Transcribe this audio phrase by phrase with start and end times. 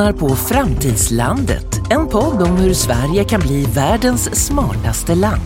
[0.00, 5.42] lyssnar på Framtidslandet, en podd om hur Sverige kan bli världens smartaste land.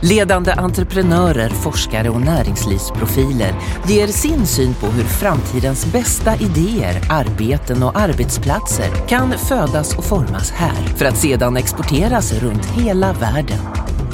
[0.00, 3.54] Ledande entreprenörer, forskare och näringslivsprofiler
[3.88, 10.50] ger sin syn på hur framtidens bästa idéer, arbeten och arbetsplatser kan födas och formas
[10.50, 13.58] här för att sedan exporteras runt hela världen.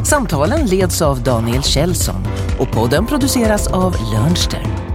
[0.04, 2.26] Samtalen leds av Daniel Kjellson
[2.58, 4.87] och podden produceras av Lernster.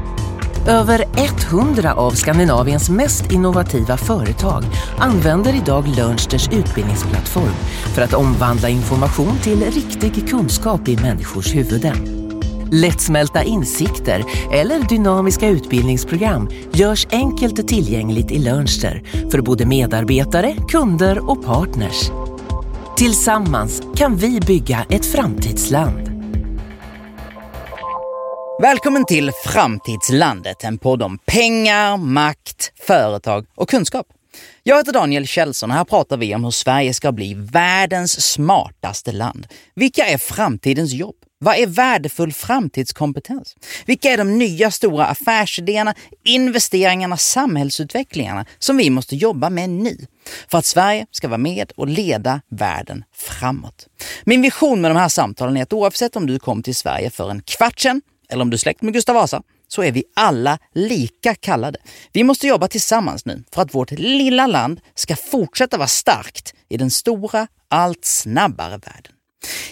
[0.68, 1.06] Över
[1.52, 4.64] 100 av Skandinaviens mest innovativa företag
[5.00, 7.54] använder idag Lernsters utbildningsplattform
[7.96, 11.96] för att omvandla information till riktig kunskap i människors huvuden.
[12.72, 21.46] Lättsmälta insikter eller dynamiska utbildningsprogram görs enkelt tillgängligt i Lernster för både medarbetare, kunder och
[21.46, 22.12] partners.
[22.98, 26.13] Tillsammans kan vi bygga ett framtidsland.
[28.64, 34.08] Välkommen till Framtidslandet, en podd om pengar, makt, företag och kunskap.
[34.64, 39.12] Jag heter Daniel Kjellson och här pratar vi om hur Sverige ska bli världens smartaste
[39.12, 39.48] land.
[39.76, 41.16] Vilka är framtidens jobb?
[41.40, 43.56] Vad är värdefull framtidskompetens?
[43.86, 49.98] Vilka är de nya stora affärsidéerna, investeringarna, samhällsutvecklingarna som vi måste jobba med nu
[50.48, 53.88] för att Sverige ska vara med och leda världen framåt?
[54.24, 57.32] Min vision med de här samtalen är att oavsett om du kom till Sverige för
[57.32, 60.60] en kvart sedan eller om du är släkt med Gustav Vasa, så är vi alla
[60.74, 61.80] lika kallade.
[62.12, 66.78] Vi måste jobba tillsammans nu för att vårt lilla land ska fortsätta vara starkt i
[66.78, 69.14] den stora, allt snabbare världen.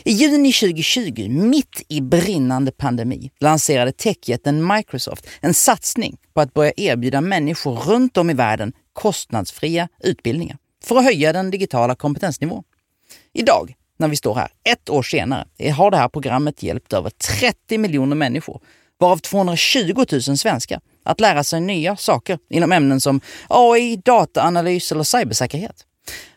[0.04, 6.74] I juni 2020, mitt i brinnande pandemi, lanserade techjätten Microsoft en satsning på att börja
[6.78, 12.64] erbjuda människor runt om i världen kostnadsfria utbildningar för att höja den digitala kompetensnivån.
[13.34, 17.78] Idag när vi står här, ett år senare, har det här programmet hjälpt över 30
[17.78, 18.62] miljoner människor,
[19.00, 25.04] varav 220 000 svenskar, att lära sig nya saker inom ämnen som AI, dataanalys eller
[25.04, 25.86] cybersäkerhet.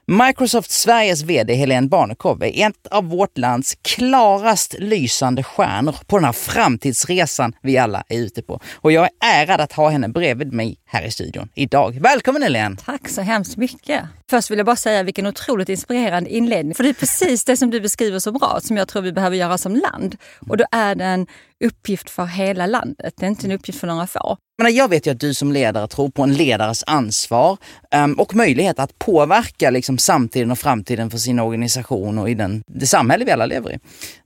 [0.06, 6.24] Microsoft Sveriges VD Helene Barnekow är ett av vårt lands klarast lysande stjärnor på den
[6.24, 8.60] här framtidsresan vi alla är ute på.
[8.74, 11.98] Och jag är ärad att ha henne bredvid mig här i studion idag.
[12.00, 12.76] Välkommen Helene!
[12.84, 14.02] Tack så hemskt mycket!
[14.30, 16.74] Först vill jag bara säga vilken otroligt inspirerande inledning.
[16.74, 19.36] För det är precis det som du beskriver så bra som jag tror vi behöver
[19.36, 20.16] göra som land.
[20.48, 21.26] Och då är det en
[21.64, 23.14] uppgift för hela landet.
[23.16, 24.36] Det är inte en uppgift för några få.
[24.62, 27.58] Men jag vet ju att du som ledare tror på en ledares ansvar
[27.94, 32.62] um, och möjlighet att påverka liksom, samtiden och framtiden för sin organisation och i den,
[32.66, 33.78] det samhälle vi alla lever i.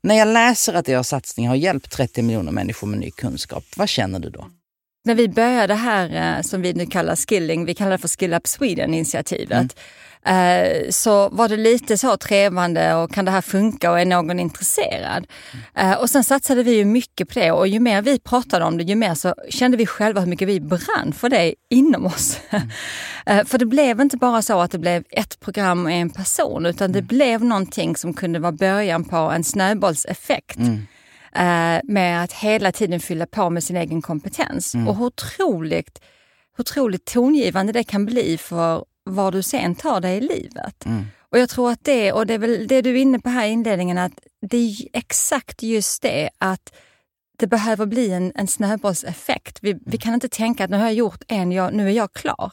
[0.02, 3.88] När jag läser att er satsning har hjälpt 30 miljoner människor med ny kunskap, vad
[3.88, 4.46] känner du då?
[5.04, 8.34] När vi började här, eh, som vi nu kallar Skilling, vi kallar det för Skill
[8.34, 9.68] Up Sweden-initiativet, mm
[10.28, 14.40] Eh, så var det lite så trevande och kan det här funka och är någon
[14.40, 15.26] intresserad?
[15.74, 15.98] Mm.
[15.98, 18.84] och sen satsade vi ju mycket på det och ju mer vi pratade om det,
[18.84, 22.40] ju mer så kände vi själva hur mycket vi brann för det inom oss.
[23.26, 23.40] Mm.
[23.40, 26.66] Eh, för det blev inte bara så att det blev ett program och en person,
[26.66, 27.06] utan det mm.
[27.06, 30.58] blev någonting som kunde vara början på en snöbollseffekt.
[30.58, 31.80] Mm.
[31.84, 34.74] med att hela tiden fylla på med sin egen kompetens.
[34.74, 34.88] Mm.
[34.88, 36.00] Och hur otroligt,
[36.56, 40.86] hur otroligt tongivande det kan bli för var du sen tar dig i livet.
[40.86, 41.06] Mm.
[41.30, 43.46] Och jag tror att det, och det är väl det du är inne på här
[43.46, 44.12] i inledningen, att
[44.50, 46.72] det är exakt just det att
[47.38, 49.58] det behöver bli en, en snöbollseffekt.
[49.62, 49.98] Vi, vi mm.
[49.98, 52.52] kan inte tänka att nu har jag gjort en, jag, nu är jag klar.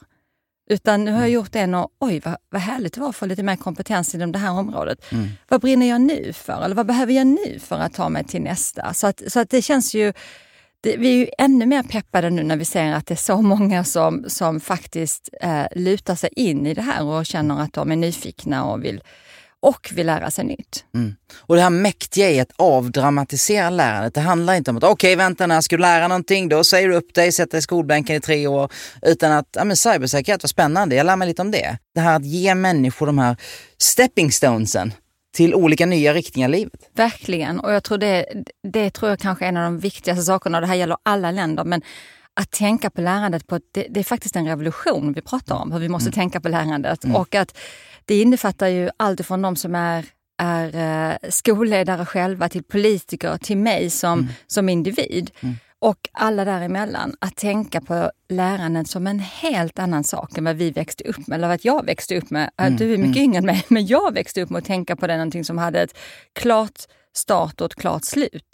[0.70, 1.34] Utan nu har jag mm.
[1.34, 4.32] gjort en och oj vad, vad härligt det var att få lite mer kompetens inom
[4.32, 5.12] det här området.
[5.12, 5.28] Mm.
[5.48, 6.64] Vad brinner jag nu för?
[6.64, 8.94] Eller vad behöver jag nu för att ta mig till nästa?
[8.94, 10.12] Så att, så att det känns ju
[10.80, 13.42] det, vi är ju ännu mer peppade nu när vi ser att det är så
[13.42, 17.92] många som, som faktiskt eh, lutar sig in i det här och känner att de
[17.92, 19.02] är nyfikna och vill,
[19.60, 20.84] och vill lära sig nytt.
[20.94, 21.14] Mm.
[21.36, 24.14] Och det här mäktiga i att avdramatisera lärandet.
[24.14, 26.48] Det handlar inte om att okej, okay, vänta, när ska du lära någonting?
[26.48, 28.72] Då säger du upp dig, sätter dig i skolbänken i tre år.
[29.02, 31.78] Utan att, ja men cybersäkerhet var spännande, jag lär mig lite om det.
[31.94, 33.36] Det här att ge människor de här
[33.78, 34.92] stepping stonesen
[35.36, 36.90] till olika nya riktningar i livet.
[36.94, 38.26] Verkligen, och jag tror det,
[38.72, 41.30] det tror jag kanske är en av de viktigaste sakerna, och det här gäller alla
[41.30, 41.82] länder, men
[42.34, 45.78] att tänka på lärandet på det, det, är faktiskt en revolution vi pratar om, hur
[45.78, 46.12] vi måste mm.
[46.12, 47.04] tänka på lärandet.
[47.04, 47.16] Mm.
[47.16, 47.58] Och att
[48.04, 50.04] det innefattar ju allt från de som är
[50.38, 54.32] är uh, skolledare själva till politiker, till mig som, mm.
[54.46, 55.30] som individ.
[55.40, 60.56] Mm och alla däremellan, att tänka på lärandet som en helt annan sak än vad
[60.56, 62.50] vi växte upp med, eller vad jag växte upp med.
[62.56, 63.24] Mm, du är mycket mm.
[63.24, 65.82] yngre än mig, men jag växte upp med att tänka på det någonting som hade
[65.82, 65.96] ett
[66.32, 66.80] klart
[67.16, 68.44] start och ett klart slut.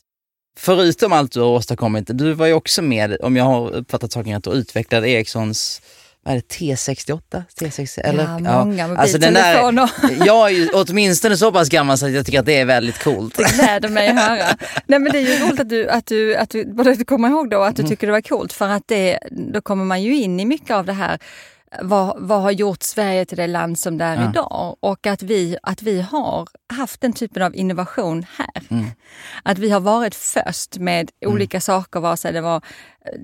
[0.56, 4.34] Förutom allt du har åstadkommit, du var ju också med, om jag har uppfattat saken
[4.34, 5.82] rätt, och utvecklade Ericssons
[6.24, 7.42] vad är det, T68?
[7.60, 8.24] T60, eller?
[8.24, 8.96] Ja, många ja.
[8.96, 9.88] Alltså den där,
[10.26, 13.02] Jag är ju åtminstone så pass gammal så att jag tycker att det är väldigt
[13.02, 13.36] coolt.
[13.36, 14.56] Det gläder mig att höra.
[14.86, 17.04] Nej men det är ju roligt att du, att du, att du, både att du
[17.04, 17.90] kommer ihåg då att du mm.
[17.90, 20.86] tycker det var coolt för att det, då kommer man ju in i mycket av
[20.86, 21.18] det här
[21.80, 24.30] vad, vad har gjort Sverige till det land som det är Ja.
[24.30, 24.76] idag?
[24.80, 28.62] Och att vi, att vi har haft den typen av innovation här.
[28.70, 28.86] Mm.
[29.42, 32.62] Att vi har varit först med olika saker, vare sig det var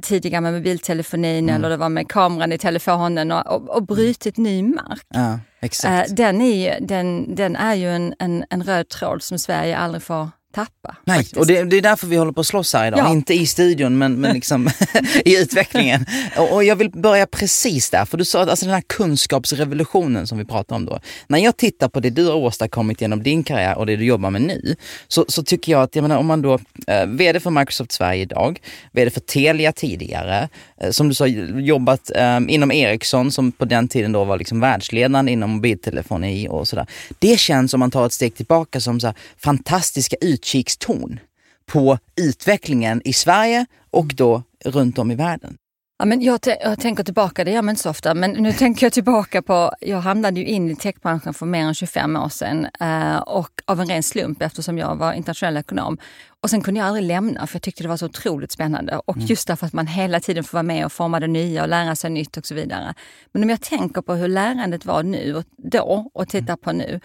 [0.02, 1.54] tidigare med mobiltelefonin Mm.
[1.54, 5.06] eller det var med kameran i telefonen och, och, och brutit ny mark.
[5.08, 5.38] Ja.
[5.84, 9.76] Eh, den, är ju, den, den är ju en, en, en röd tråd som Sverige
[9.76, 10.96] aldrig får tappa.
[11.04, 11.36] Nej, faktiskt.
[11.36, 13.00] och det, det är därför vi håller på att slåss här idag.
[13.00, 13.12] Ja.
[13.12, 14.70] Inte i studion men, men liksom
[15.24, 16.06] i utvecklingen.
[16.36, 20.26] Och, och jag vill börja precis där, för du sa att alltså den här kunskapsrevolutionen
[20.26, 21.00] som vi pratar om då.
[21.26, 24.30] När jag tittar på det du har åstadkommit genom din karriär och det du jobbar
[24.30, 24.76] med nu,
[25.08, 28.22] så, så tycker jag att, jag menar om man då, eh, VD för Microsoft Sverige
[28.22, 28.60] idag,
[28.92, 30.48] VD för Telia tidigare,
[30.80, 34.60] eh, som du sa jobbat eh, inom Ericsson som på den tiden då var liksom
[34.60, 36.86] världsledande inom mobiltelefoni och sådär.
[37.18, 41.20] Det känns om man tar ett steg tillbaka som så här, fantastiska utkikstorn
[41.66, 45.56] på utvecklingen i Sverige och då runt om i världen.
[45.98, 48.86] Ja, men jag, jag tänker tillbaka, det gör man inte så ofta, men nu tänker
[48.86, 52.66] jag tillbaka på, jag hamnade ju in i techbranschen för mer än 25 år sedan
[52.80, 55.98] eh, och av en ren slump eftersom jag var internationell ekonom.
[56.42, 59.16] Och sen kunde jag aldrig lämna för jag tyckte det var så otroligt spännande och
[59.18, 61.96] just därför att man hela tiden får vara med och forma det nya och lära
[61.96, 62.94] sig nytt och så vidare.
[63.32, 67.00] Men om jag tänker på hur lärandet var nu och då och tittar på nu,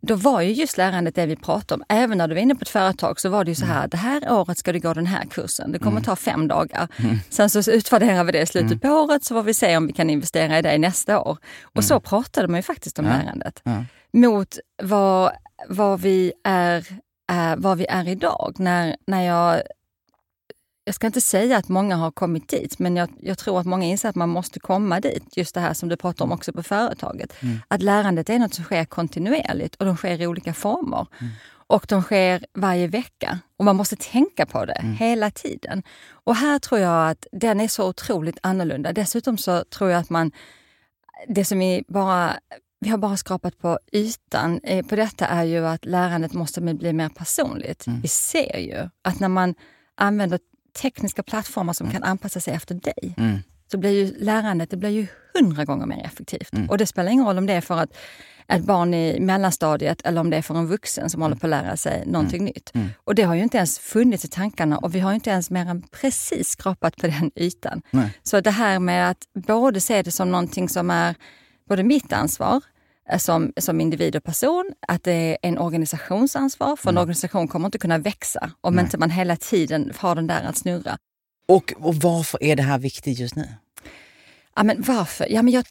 [0.00, 1.84] då var ju just lärandet det vi pratade om.
[1.88, 3.96] Även när du var inne på ett företag så var det ju så här, det
[3.96, 5.72] här året ska du gå den här kursen.
[5.72, 6.88] Det kommer ta fem dagar.
[7.30, 9.92] Sen så utvärderar vi det i slutet på året så får vi se om vi
[9.92, 11.38] kan investera i det nästa år.
[11.62, 13.60] Och så pratade man ju faktiskt om lärandet.
[13.64, 13.84] Ja.
[14.12, 15.32] Mot vad,
[15.68, 16.86] vad, vi är,
[17.32, 18.54] är, vad vi är idag.
[18.58, 19.62] När, när jag,
[20.86, 23.84] jag ska inte säga att många har kommit dit, men jag, jag tror att många
[23.84, 25.36] inser att man måste komma dit.
[25.36, 27.32] Just det här som du pratar om också på företaget.
[27.68, 31.06] Att lärandet är något som sker kontinuerligt och de sker i olika former.
[31.68, 35.82] Och de sker varje vecka och man måste tänka på det hela tiden.
[36.10, 38.92] Och här tror jag att den är så otroligt annorlunda.
[38.92, 40.32] Dessutom så tror jag att man,
[41.28, 42.36] det som vi bara
[42.80, 46.92] vi har bara skrapat på ytan eh, på detta är ju att lärandet måste bli
[46.92, 47.84] mer personligt.
[48.02, 49.54] Vi ser ju att när man
[49.94, 50.38] använder
[50.76, 53.38] tekniska plattformar som kan anpassa sig efter dig, Mm.
[53.70, 56.50] så blir ju lärandet det blir ju hundra gånger mer effektivt.
[56.68, 57.96] Och det spelar ingen roll om det är för att
[58.48, 61.50] ett barn i mellanstadiet eller om det är för en vuxen som håller på att
[61.50, 62.72] lära sig någonting nytt.
[63.04, 65.50] Och det har ju inte ens funnits i tankarna och vi har ju inte ens
[65.50, 67.82] mer än precis skrapat på den ytan.
[67.90, 68.10] Nej.
[68.22, 71.14] Så det här med att både se det som någonting som är
[71.68, 72.60] både mitt ansvar
[73.18, 77.78] som, som individ och person, att det är en organisationsansvar, för en organisation kommer inte
[77.78, 80.98] kunna växa om inte man hela tiden har den där att snurra.
[81.48, 83.48] Och, och varför är det här viktigt just nu?
[84.56, 85.26] Ja, men varför?
[85.30, 85.64] Ja, men jag,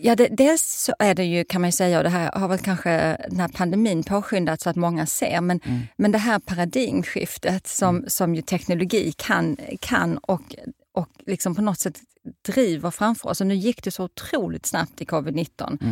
[0.00, 2.48] ja, det, dels så är det ju, kan man ju säga, och det här har
[2.48, 5.60] väl kanske den här pandemin påskyndat så att många ser, men,
[5.96, 10.54] men det här paradigmskiftet som, som ju teknologi kan, kan och,
[10.94, 12.00] och liksom på något sätt
[12.46, 13.40] driver framför oss.
[13.40, 15.78] Och nu gick det så otroligt snabbt i covid-19.
[15.82, 15.88] Eh,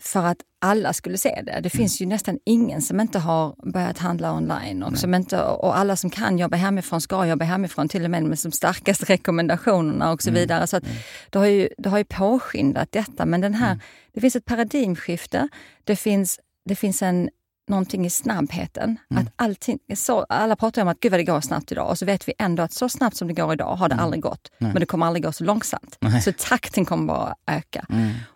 [0.00, 1.60] för att alla skulle se det.
[1.62, 5.78] Det finns ju nästan ingen som inte har börjat handla online och, som inte, och
[5.78, 10.12] alla som kan jobba hemifrån ska jobba hemifrån, till och med med de starkaste rekommendationerna
[10.12, 10.66] och så vidare.
[10.66, 10.84] Så att
[11.30, 13.26] det, har ju, det har ju påskyndat detta.
[13.26, 13.78] Men den här,
[14.14, 15.48] det finns ett paradigmskifte.
[15.84, 17.28] Det finns, det finns en,
[17.68, 18.96] någonting i snabbheten.
[19.20, 22.06] Att allting, så, alla pratar om att gud vad det går snabbt idag och så
[22.06, 24.50] vet vi ändå att så snabbt som det går idag har det aldrig gått.
[24.58, 25.98] Men det kommer aldrig gå så långsamt.
[26.24, 27.86] Så takten kommer bara öka.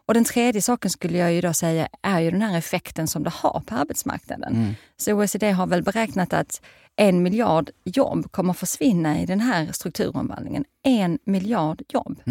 [0.07, 3.23] Och den tredje saken skulle jag ju då säga är ju den här effekten som
[3.23, 4.75] det har på arbetsmarknaden.
[4.97, 6.61] Så OECD har väl beräknat att
[6.97, 10.65] en miljard jobb kommer försvinna i den här strukturomvandlingen.
[10.83, 12.23] En miljard jobb.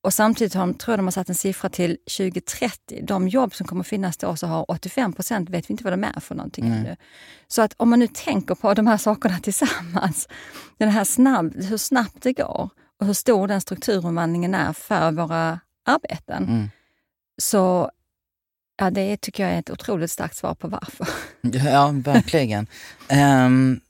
[0.00, 3.00] Och samtidigt har, tror jag de har satt en siffra till 2030.
[3.02, 6.04] De jobb som kommer finnas då så har 85 procent vet vi inte vad de
[6.04, 6.96] är för någonting ännu.
[7.48, 10.28] Så att om man nu tänker på de här sakerna tillsammans,
[10.78, 15.60] den här snabb, hur snabbt det går och hur stor den strukturomvandlingen är för våra
[15.86, 16.44] arbeten.
[16.44, 16.70] Mm.
[17.42, 17.90] Så
[18.78, 21.08] ja, det tycker jag är ett otroligt starkt svar på varför.
[21.64, 22.66] Ja, verkligen.
[23.08, 23.80] Ehm,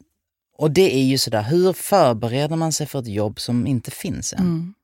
[0.58, 4.32] och det är ju sådär, hur förbereder man sig för ett jobb som inte finns
[4.32, 4.74] än?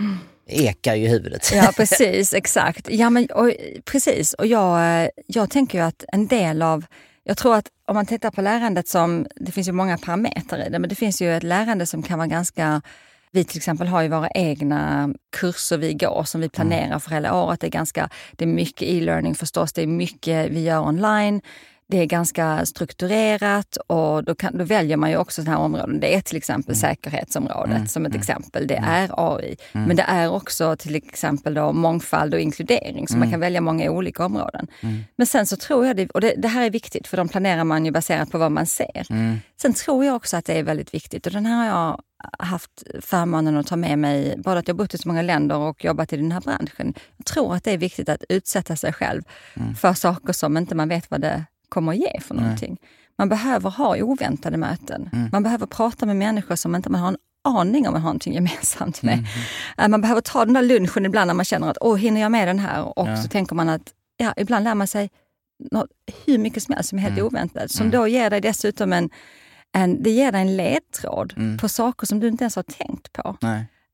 [0.00, 0.18] Mm.
[0.46, 1.50] Ekar ju i huvudet.
[1.54, 2.34] Ja, precis.
[2.34, 2.88] Exakt.
[2.90, 3.52] Ja, men, och,
[3.84, 4.32] precis.
[4.32, 6.84] Och jag, jag tänker ju att en del av...
[7.24, 9.26] Jag tror att om man tittar på lärandet som...
[9.36, 12.18] Det finns ju många parametrar i det, men det finns ju ett lärande som kan
[12.18, 12.82] vara ganska...
[13.34, 17.34] Vi till exempel har ju våra egna kurser vi går som vi planerar för hela
[17.34, 17.60] året.
[17.60, 21.40] Det är, ganska, det är mycket e-learning förstås, det är mycket vi gör online.
[21.92, 26.00] Det är ganska strukturerat och då, kan, då väljer man ju också sådana här områden.
[26.00, 26.80] Det är till exempel mm.
[26.80, 27.88] säkerhetsområdet mm.
[27.88, 28.20] som ett mm.
[28.20, 28.66] exempel.
[28.66, 28.90] Det mm.
[28.90, 29.56] är AI.
[29.72, 29.86] Mm.
[29.86, 33.08] Men det är också till exempel då mångfald och inkludering.
[33.08, 34.66] Så man kan välja många olika områden.
[35.16, 37.64] Men sen så tror jag, det, och det, det, här är viktigt för de planerar
[37.64, 39.06] man ju baserat på vad man ser.
[39.62, 42.02] Sen tror jag också att det är väldigt viktigt och den här har jag
[42.38, 45.84] haft förmånen att ta med mig, både att jag bott i så många länder och
[45.84, 46.94] jobbat i den här branschen.
[47.16, 49.22] Jag tror att det är viktigt att utsätta sig själv
[49.54, 49.74] mm.
[49.74, 52.76] för saker som inte man vet vad det kommer att ge för någonting.
[52.80, 52.90] Nej.
[53.18, 55.10] Man behöver ha oväntade möten.
[55.12, 55.28] Mm.
[55.32, 58.34] Man behöver prata med människor som inte man har en aning om man har någonting
[58.34, 59.26] gemensamt med.
[59.76, 59.90] Mm.
[59.90, 62.48] Man behöver ta den där lunchen ibland när man känner att åh, hinner jag med
[62.48, 62.98] den här?
[62.98, 63.16] Och ja.
[63.16, 65.10] så tänker man att ja, ibland lär man sig
[65.70, 65.90] något,
[66.26, 67.26] hur mycket som helst som är helt mm.
[67.26, 67.70] oväntat.
[67.70, 67.98] Som mm.
[68.00, 69.10] då ger dig dessutom en,
[69.72, 71.58] en, det ger dig en ledtråd mm.
[71.58, 73.36] på saker som du inte ens har tänkt på.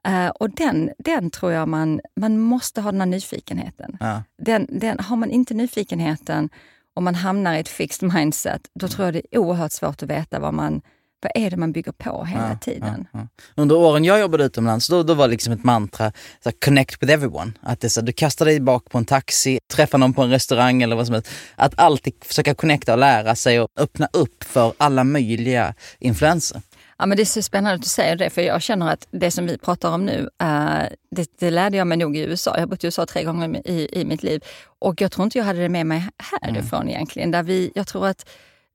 [0.09, 3.97] Uh, och den, den tror jag man, man måste ha den här nyfikenheten.
[4.01, 4.23] Ja.
[4.43, 6.49] Den, den, har man inte nyfikenheten
[6.99, 10.11] om man hamnar i ett fixed mindset, då tror jag det är oerhört svårt att
[10.11, 10.81] veta vad man
[11.21, 13.07] vad är det man bygger på hela ja, tiden?
[13.13, 13.29] Ja, ja.
[13.55, 16.13] Under åren jag jobbade utomlands, då, då var det liksom ett mantra,
[16.45, 17.53] så connect with everyone.
[17.61, 20.83] Att det, så, du kastar dig bak på en taxi, träffar någon på en restaurang
[20.83, 21.31] eller vad som helst.
[21.57, 26.63] Att alltid försöka connecta och lära sig och öppna upp för alla möjliga influenser.
[26.99, 29.31] Ja, men det är så spännande att du säger det, för jag känner att det
[29.31, 32.51] som vi pratar om nu, uh, det, det, lärde jag mig nog i USA.
[32.55, 34.45] Jag har bott i USA tre gånger i, i mitt liv
[34.79, 36.09] och jag tror inte jag hade det med mig
[36.43, 36.95] härifrån mm.
[36.95, 37.31] egentligen.
[37.31, 38.29] Där vi, jag tror att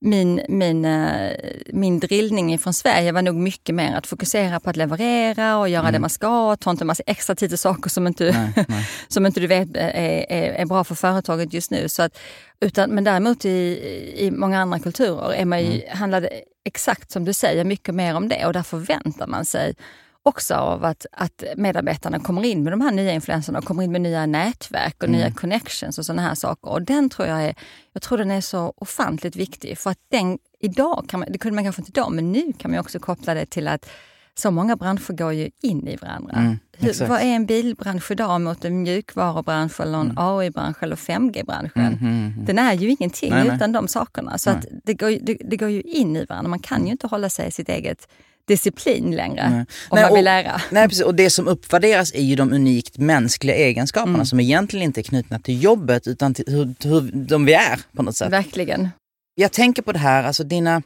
[0.04, 1.32] min, min, uh,
[1.74, 5.82] min drillning från Sverige var nog mycket mer att fokusera på att leverera och göra
[5.82, 5.94] mm.
[5.94, 8.24] det man ska och ta inte en massa extra tid till saker som inte,
[8.56, 8.90] nej, nej.
[9.08, 9.90] som inte du vet är,
[10.30, 11.90] är, är, bra för företaget just nu.
[11.90, 12.18] Så att,
[12.60, 13.80] utan, men däremot i,
[14.16, 15.98] i många andra kulturer är man ju, mm.
[15.98, 16.30] handlar det
[16.66, 19.76] exakt som du säger mycket mer om det och där förväntar man sig
[20.24, 23.92] också av att, att medarbetarna kommer in med de här nya influenserna och kommer in
[23.92, 25.20] med nya nätverk och mm.
[25.20, 26.70] nya connections och sådana här saker.
[26.70, 27.56] Och den tror jag är,
[27.94, 31.56] jag tror den är så ofantligt viktig för att den idag, kan man, det kunde
[31.56, 33.90] man kanske inte då, men nu kan man också koppla det till att
[34.36, 36.38] så många branscher går ju in i varandra.
[36.38, 40.18] Mm, Hur, vad är en bilbransch idag mot en mjukvarubransch eller en mm.
[40.18, 41.86] AI-bransch eller 5G-branschen?
[41.86, 43.82] Mm, mm, mm, den är ju ingenting nej, utan nej.
[43.82, 44.38] de sakerna.
[44.38, 46.50] Så det, går, det, det, går ju in i varandra.
[46.50, 48.08] Man kan ju inte hålla sig i sitt eget
[48.48, 49.60] disciplin längre nej.
[49.60, 50.62] om nej, man vill lära.
[50.72, 51.04] Nej, precis.
[51.04, 54.26] Och det som uppvärderas är ju de unikt mänskliga egenskaperna mm.
[54.26, 58.04] som egentligen inte är knutna till jobbet utan till hur, hur de vi är på
[58.04, 58.32] något sätt.
[58.32, 58.90] Verkligen.
[59.36, 60.82] Jag tänker på det här, alltså dina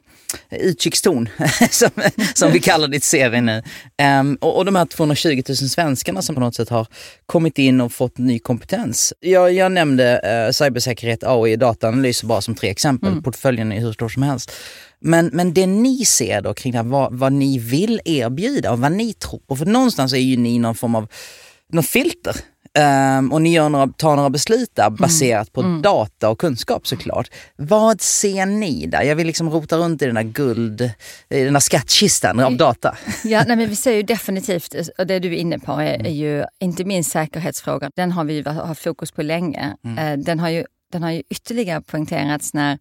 [0.49, 1.29] utkikstorn,
[1.71, 1.89] som,
[2.33, 3.63] som vi kallar ditt CV nu.
[4.19, 6.87] Um, och, och de här 220 000 svenskarna som på något sätt har
[7.25, 9.13] kommit in och fått ny kompetens.
[9.19, 13.11] Jag, jag nämnde uh, cybersäkerhet, AI, dataanalys bara som tre exempel.
[13.11, 13.23] Mm.
[13.23, 14.51] Portföljen är hur stor som helst.
[14.99, 18.79] Men, men det ni ser då kring det här, vad, vad ni vill erbjuda och
[18.79, 19.55] vad ni tror på.
[19.55, 21.07] För någonstans är ju ni någon form av
[21.73, 22.35] något filter
[23.17, 24.95] Um, och ni gör några, tar några beslut där mm.
[24.95, 25.81] baserat på mm.
[25.81, 27.29] data och kunskap såklart.
[27.55, 29.01] Vad ser ni där?
[29.01, 30.81] Jag vill liksom rota runt i den här guld,
[31.29, 32.97] i den här skattkistan av data.
[33.23, 36.11] Ja, nej, men vi ser ju definitivt, och det du är inne på är, är
[36.11, 37.91] ju inte minst säkerhetsfrågan.
[37.95, 39.75] Den har vi haft fokus på länge.
[39.83, 40.19] Mm.
[40.19, 42.77] Uh, den, har ju, den har ju ytterligare poängterats när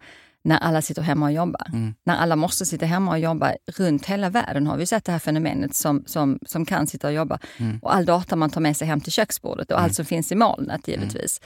[0.47, 1.67] när alla sitter hemma och jobbar.
[1.73, 1.95] Mm.
[2.05, 5.19] När alla måste sitta hemma och jobba runt hela världen har vi sett det här
[5.19, 7.39] fenomenet som, som, som kan sitta och jobba.
[7.57, 7.79] Mm.
[7.83, 9.85] Och all data man tar med sig hem till köksbordet och mm.
[9.85, 11.41] allt som finns i molnet givetvis.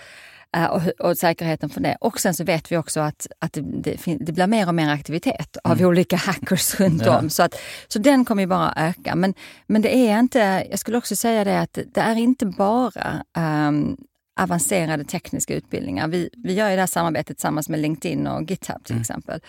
[0.57, 1.97] Uh, och, och, säkerheten för det.
[2.01, 4.91] Och sen så vet vi också att, att det, det, det blir mer och mer
[4.91, 5.87] aktivitet av mm.
[5.87, 7.19] olika hackers runt ja.
[7.19, 7.31] om.
[7.31, 7.55] Så, att,
[7.89, 9.15] så den kommer ju bara öka.
[9.15, 9.35] Men,
[9.67, 13.23] men det är inte, jag skulle också säga det att det är inte bara
[13.69, 13.97] um,
[14.43, 16.09] avancerade tekniska utbildningar.
[16.09, 19.01] Vi, vi gör ju det här samarbetet tillsammans med LinkedIn och GitHub till mm.
[19.01, 19.41] exempel.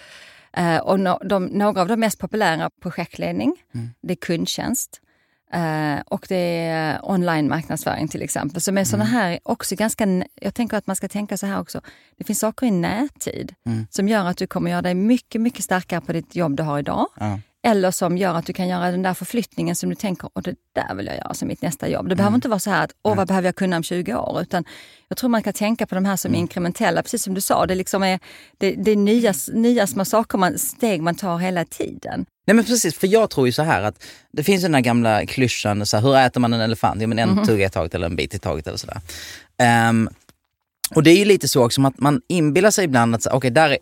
[0.59, 3.89] Uh, och no, de, några av de mest populära projektledning, mm.
[4.01, 5.01] det är kundtjänst
[5.55, 8.61] uh, och det är online marknadsföring till exempel.
[8.61, 8.85] Som är mm.
[8.85, 11.81] sådana här också ganska, jag tänker att man ska tänka så här också.
[12.17, 13.87] Det finns saker i närtid mm.
[13.89, 16.79] som gör att du kommer göra dig mycket, mycket starkare på ditt jobb du har
[16.79, 17.07] idag.
[17.19, 17.39] Ja.
[17.63, 20.55] Eller som gör att du kan göra den där förflyttningen som du tänker, och det
[20.75, 22.05] där vill jag göra som mitt nästa jobb.
[22.05, 22.17] Det mm.
[22.17, 24.41] behöver inte vara så här att, åh vad behöver jag kunna om 20 år?
[24.41, 24.65] Utan
[25.07, 26.39] jag tror man kan tänka på de här som mm.
[26.39, 27.65] inkrementella, precis som du sa.
[27.65, 28.19] Det, liksom är,
[28.57, 32.25] det, det är nya, nya små saker, man, steg man tar hela tiden.
[32.47, 35.25] Nej men precis, för jag tror ju så här att det finns den här gamla
[35.25, 37.01] klyschan, så här, hur äter man en elefant?
[37.01, 37.45] Ja men en mm.
[37.45, 38.99] tugga i taget eller en bit i taget eller sådär.
[39.89, 40.09] Um,
[40.95, 43.49] och det är ju lite så också att man inbillar sig ibland att, okej okay,
[43.49, 43.77] där är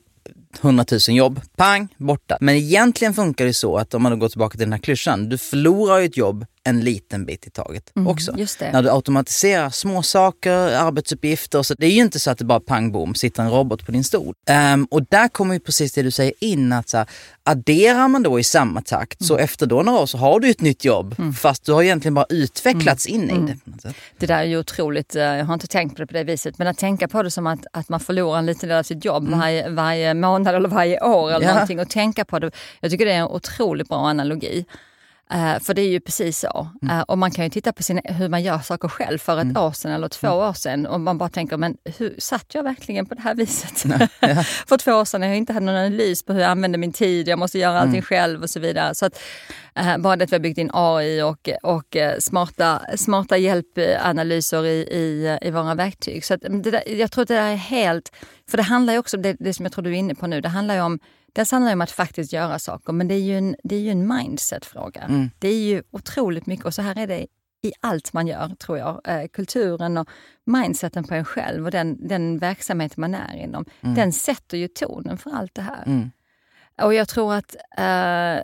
[0.61, 2.37] 100 000 jobb, pang, borta.
[2.41, 5.37] Men egentligen funkar det så att om man går tillbaka till den här klyschan, du
[5.37, 8.33] förlorar ju ett jobb en liten bit i taget Mm, också.
[8.37, 8.71] just det.
[8.71, 10.51] När du automatiserar små saker,
[10.99, 11.63] arbetsuppgifter.
[11.63, 13.91] Så det är ju inte så att det bara pang bom sitter en robot på
[13.91, 14.33] din stol.
[14.49, 17.07] Ehm, och där kommer ju precis det du säger in att så här,
[17.43, 19.43] adderar man då i samma takt så Mm.
[19.43, 22.25] efter då några år så har du ett nytt jobb fast du har egentligen bara
[22.29, 23.21] utvecklats Mm.
[23.29, 23.71] in i det.
[23.71, 23.95] Något sätt.
[24.19, 26.57] Det där är ju otroligt, eh, jag har inte tänkt på det på det viset,
[26.57, 29.05] men att tänka på det som att, att man förlorar en liten del av sitt
[29.05, 31.45] jobb varje, varje månad eller varje år eller.
[31.45, 31.53] Ja.
[31.53, 32.51] någonting och tänka på det.
[32.79, 34.65] Jag tycker det är en otroligt bra analogi.
[35.33, 36.67] Eh, för det är ju precis så.
[36.81, 36.97] Mm.
[36.97, 39.57] Eh, och man kan ju titta på sin, hur man gör saker själv för ett
[39.57, 40.39] år sedan eller två Mm.
[40.39, 43.79] år sedan och man bara tänker, men hur satt jag verkligen på det här viset?
[44.67, 46.93] för två år sedan när jag inte hade någon analys på hur jag använde min
[46.93, 48.01] tid, jag måste göra allting Mm.
[48.01, 48.95] själv och så vidare.
[48.95, 49.19] Så att,
[49.75, 54.69] eh, bara det att vi har byggt in AI och, och smarta, smarta hjälpanalyser i,
[54.81, 56.25] i, i våra verktyg.
[56.25, 58.11] Så att, det där, jag tror att det där är helt...
[58.49, 60.27] För det handlar ju också om det, det som jag tror du är inne på
[60.27, 60.41] nu.
[60.41, 60.99] Det handlar ju om
[61.33, 63.79] Dels handlar det om att faktiskt göra saker, men det är ju en, det är
[63.79, 65.29] ju en mindset-fråga.
[65.39, 67.27] Det är ju otroligt mycket, och så här är det
[67.61, 69.01] i allt man gör, tror jag.
[69.07, 70.09] Eh, kulturen och
[70.45, 75.17] mindseten på en själv och den, den verksamhet man är inom, den sätter ju tonen
[75.17, 75.83] för allt det här.
[76.81, 78.43] Och jag tror att, eh,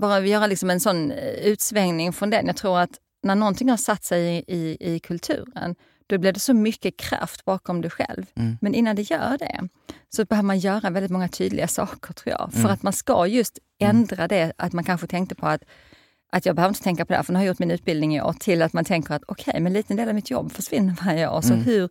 [0.00, 2.46] bara vi göra liksom en sån utsvängning från den.
[2.46, 2.90] Jag tror att
[3.22, 5.74] när någonting har satt sig i, i, i kulturen,
[6.10, 8.26] då blir det så mycket kraft bakom dig själv.
[8.60, 9.68] Men innan det gör det,
[10.08, 12.52] så behöver man göra väldigt många tydliga saker tror jag.
[12.52, 15.62] För att man ska just ändra det, att man kanske tänkte på att
[16.32, 18.16] att jag behöver inte tänka på det här, för nu har jag gjort min utbildning
[18.16, 20.52] i år, till att man tänker att okej, men en liten del av mitt jobb
[20.52, 21.40] försvinner varje år.
[21.40, 21.88] Så hur,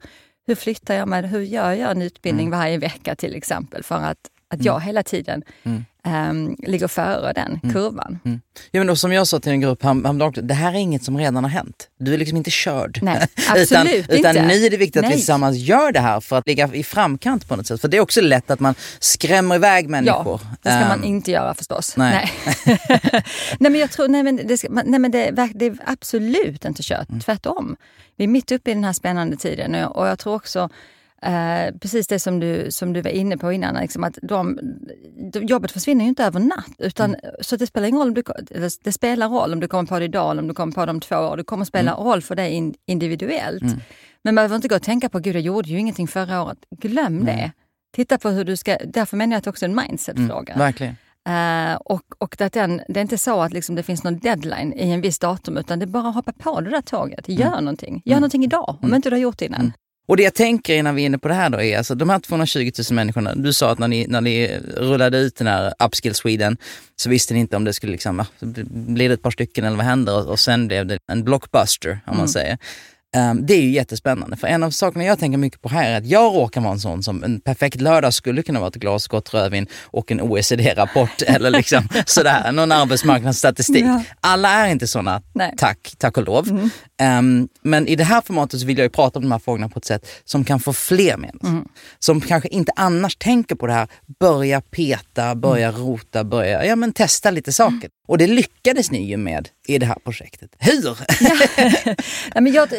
[0.47, 1.27] hur flyttar jag mig?
[1.27, 3.83] Hur gör jag en utbildning varje vecka till exempel?
[3.83, 5.43] För att, att jag hela tiden
[6.05, 8.19] ehm, ligger före den kurvan.
[8.71, 11.03] Ja, men då, som jag sa till en grupp härom- häromdagen, det här är inget
[11.03, 11.87] som redan har hänt.
[11.99, 12.99] Du är liksom inte körd.
[13.01, 14.41] Nej, utan, absolut utan inte.
[14.47, 15.17] nu är det viktigt att vi Nej.
[15.17, 17.81] tillsammans gör det här för att ligga i framkant på något sätt.
[17.81, 20.39] För det är också lätt att man skrämmer iväg människor.
[20.43, 21.97] Ja, det ska man Ehm, inte göra förstås.
[21.97, 22.31] nej.
[22.65, 22.79] Nej,
[23.59, 26.83] nej men jag tror, nej men, det, ska, nej, men det, det är absolut inte
[26.83, 27.09] kört.
[27.09, 27.21] Mm.
[27.21, 27.75] Tvärtom.
[28.17, 30.69] Vi är mitt uppe i den här spännande tiden och jag, och jag tror också
[31.21, 34.59] Eh, precis det som du, som du var inne på innan, liksom att de,
[35.33, 36.75] de, jobbet försvinner ju inte över natt.
[36.77, 37.31] Utan, Mm.
[37.41, 38.23] Så det spelar ingen roll om du,
[38.83, 40.91] det spelar roll om du kommer på det idag eller om du kommer på det
[40.91, 41.37] om två år.
[41.37, 42.03] Det kommer spela Mm.
[42.03, 43.63] roll för dig in, individuellt.
[44.23, 46.57] Men man behöver inte gå och tänka på, gud jag gjorde ju ingenting förra året.
[46.77, 47.51] Glöm det.
[47.95, 50.55] Titta på hur du ska, därför menar jag att det också är en mindset-fråga.
[50.57, 50.95] Verkligen.
[51.29, 54.73] Eh, och och att den, det är inte så att liksom det finns någon deadline
[54.73, 57.29] i en viss datum utan det är bara att hoppa på det där tåget.
[57.29, 58.01] Gör någonting.
[58.05, 59.73] Gör någonting idag om inte du har gjort det innan.
[60.09, 62.09] Och det jag tänker innan vi är inne på det här då är alltså de
[62.09, 63.35] här 220 000 människorna.
[63.35, 66.57] Du sa att när ni, när ni rullade ut den här Upskill Sweden
[66.95, 68.25] så visste ni inte om det skulle liksom,
[68.69, 70.17] blir det ett par stycken eller vad händer?
[70.17, 72.57] Och, och sen blev det en blockbuster om man säger.
[73.17, 75.97] Um, det är ju jättespännande för en av sakerna jag tänker mycket på här är
[75.97, 79.07] att jag råkar vara en sån som en perfekt lördag skulle kunna vara ett glas
[79.07, 83.85] gott rödvin och en OECD-rapport eller liksom sådär, någon arbetsmarknadsstatistik.
[83.85, 84.03] Ja.
[84.21, 85.53] Alla är inte såna, Nej.
[85.57, 86.69] tack, tack och lov.
[86.99, 89.69] Ehm, men i det här formatet så vill jag ju prata om de här frågorna
[89.69, 91.63] på ett sätt som kan få fler människor.
[91.99, 93.87] Som kanske inte annars tänker på det här,
[94.19, 97.89] börja peta, börja rota, börja ja, men testa lite saker.
[98.09, 100.55] Och det lyckades ni ju med i det här projektet.
[100.59, 100.97] Hur?
[102.33, 102.69] Ja, men jag,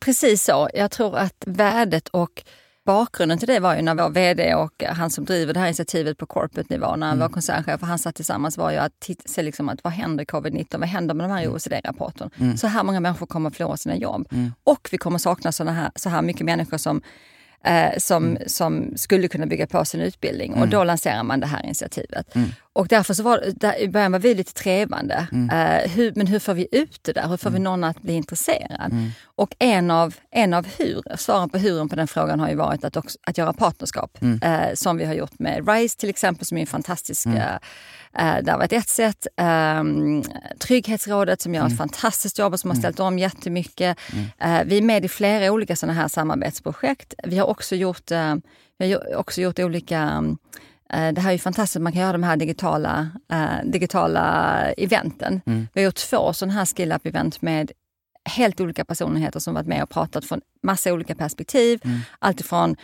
[0.00, 0.68] precis så.
[0.74, 2.44] Jag tror att värdet och
[2.86, 6.18] bakgrunden till det var ju när vår VD och han som driver det här initiativet
[6.18, 9.84] på corporate-nivå, när vår koncernchef och han satt tillsammans, var ju att se liksom att
[9.84, 10.78] vad händer i covid-19?
[10.78, 12.30] Vad händer med de här i OECD-rapporten?
[12.58, 14.28] Så här många människor kommer att förlora sina jobb.
[14.64, 17.02] Och vi kommer sakna såna här, så här mycket människor som
[17.64, 20.54] eh, som, som skulle kunna bygga på sin utbildning.
[20.54, 22.34] Och då lanserar man det här initiativet.
[22.76, 25.26] Och därför så var där, i början var vi lite trevande.
[25.32, 27.28] Eh, hur, men hur får vi ut det där?
[27.28, 28.92] Hur får vi någon att bli intresserad?
[29.24, 32.84] Och en av, en av hur, svaren på huren på den frågan har ju varit
[32.84, 34.18] att, också, att göra partnerskap.
[34.42, 37.56] Eh, som vi har gjort med RISE till exempel, som är en fantastisk eh,
[38.18, 39.26] Eh, det har varit ett sätt.
[39.36, 40.22] Ehm,
[40.58, 43.98] Trygghetsrådet som gör ett fantastiskt jobb och som har ställt om jättemycket.
[44.38, 47.14] Eh, vi är med i flera olika sådana här samarbetsprojekt.
[47.24, 48.10] Vi har också gjort,
[48.78, 50.22] vi har också gjort olika eh,
[50.90, 55.40] det här är ju fantastiskt, man kan göra de här digitala, eh, digitala eventen.
[55.44, 57.72] Vi har gjort två sådana här skill event med
[58.28, 61.80] helt olika personligheter som varit med och pratat från massa olika perspektiv.
[62.18, 62.76] Alltifrån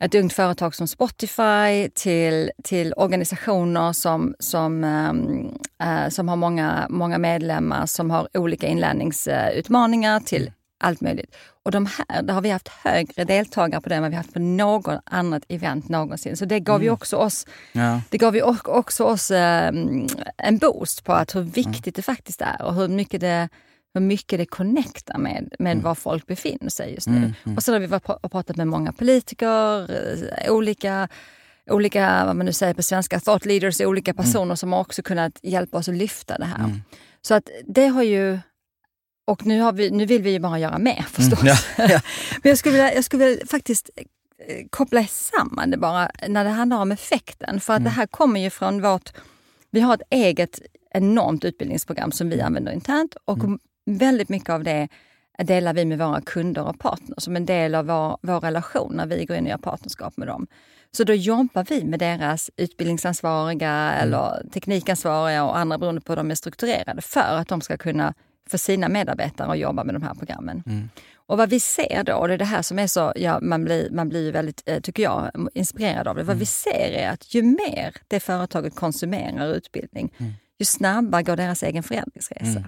[0.00, 5.48] ett ungt företag som Spotify till, till organisationer som, som, ehm,
[5.82, 11.36] eh, som har många, många medlemmar som har olika inlärningsutmaningar till allt möjligt.
[11.62, 14.32] Och de här, där har vi haft högre deltagare på det än vad vi haft
[14.32, 16.36] på något annat event någonsin.
[16.36, 18.00] Så det gav ju också oss, Ja.
[18.10, 22.62] det gav ju också oss ehm, en boost på att hur viktigt det faktiskt är
[22.62, 23.48] och hur mycket det
[23.94, 27.34] hur mycket det connectar med, med var folk befinner sig just nu.
[27.56, 31.08] Och så har vi varit pratat med många politiker, eh, olika,
[31.70, 35.38] olika, vad man nu säger på svenska, thought leaders, olika personer som har också kunnat
[35.42, 36.80] hjälpa oss att lyfta det här.
[37.22, 38.38] Så att det har ju
[39.24, 41.42] och nu, har vi, nu vill vi ju bara göra mer förstås.
[41.42, 42.00] Mm, ja, ja.
[42.42, 43.90] Men jag skulle, vilja, jag skulle vilja faktiskt
[44.48, 47.60] eh, koppla samman det bara när det handlar om effekten.
[47.60, 47.84] För att Mm.
[47.84, 49.10] det här kommer ju från vårt...
[49.70, 50.60] Vi har ett eget
[50.94, 52.46] enormt utbildningsprogram som vi Mm.
[52.46, 53.38] använder internt och
[53.86, 54.88] väldigt mycket av det
[55.44, 59.06] delar vi med våra kunder och partners som en del av vår, vår relation när
[59.06, 60.46] vi går in och gör partnerskap med dem.
[60.90, 64.02] Så då jobbar vi med deras utbildningsansvariga Mm.
[64.02, 68.14] eller teknikansvariga och andra beroende på hur de är strukturerade för att de ska kunna
[68.50, 70.62] för sina medarbetare att jobba med de här programmen.
[70.66, 70.88] Mm.
[71.14, 73.64] Och vad vi ser då, och det är det här som är så, ja, man
[73.64, 76.22] blir, man blir väldigt, eh, tycker jag, inspirerad av det.
[76.22, 80.14] Vad vi ser är att ju mer det företaget konsumerar utbildning,
[80.58, 82.64] ju snabbare går deras egen förändringsresa.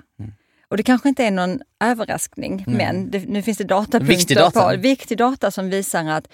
[0.68, 4.70] Och det kanske inte är någon överraskning, men det, nu finns det datapunkter Viktig data.
[4.70, 6.28] på viktig data som visar att,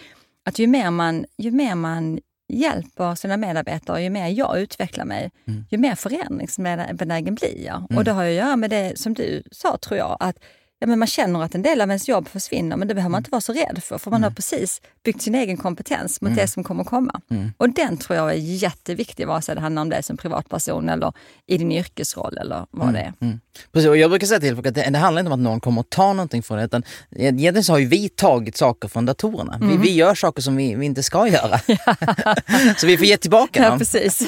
[0.45, 2.21] att ju, mer man, ju mer man
[2.51, 5.31] hjälper sina medarbetare ju mer jag utvecklar mig,
[5.71, 7.87] ju mer förändringsbenägen blir jag.
[7.97, 10.37] Och det har att göra med det som du sa, tror jag, att
[10.81, 13.19] ja, men man känner att en del av ens jobb försvinner, men det behöver man
[13.21, 16.49] inte vara så rädd för, för man har precis byggt sin egen kompetens mot det
[16.49, 17.21] som kommer komma.
[17.57, 21.13] Och den tror jag är jätteviktig, vare sig det handlar om dig som privatperson eller
[21.47, 23.13] i din yrkesroll eller vad det är.
[23.21, 23.41] Mm.
[23.73, 25.61] Precis, och jag brukar säga till folk att det, det handlar inte om att någon
[25.61, 26.83] kommer att ta någonting från det, utan
[27.17, 29.59] egentligen så har ju vi tagit saker från datorerna.
[29.63, 31.59] Vi, vi gör saker som vi, vi inte ska göra.
[32.77, 33.79] så vi får ge tillbaka Ja, dem.
[33.79, 34.23] precis.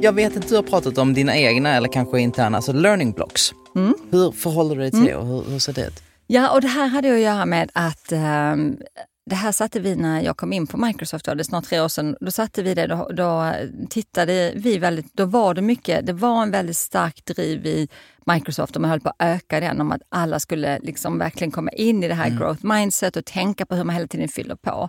[0.00, 3.52] Jag vet att du har pratat om dina egna eller kanske interna, alltså learning blocks.
[3.76, 3.94] Mm.
[4.10, 6.02] Hur förhåller du dig till det och hur, hur ser det ut?
[6.26, 8.76] Ja, och det här hade att göra med att ehm,
[9.30, 11.88] det här satte vi när jag kom in på Microsoft, det är snart tre år
[11.88, 12.16] sedan.
[12.20, 13.52] Då satte vi det, då, då
[13.90, 17.88] tittade vi väldigt, då var det mycket, det var en väldigt stark driv i
[18.26, 21.70] Microsoft och man höll på att öka den om att alla skulle liksom verkligen komma
[21.70, 24.88] in i det här growth mindset och tänka på hur man hela tiden fyller på.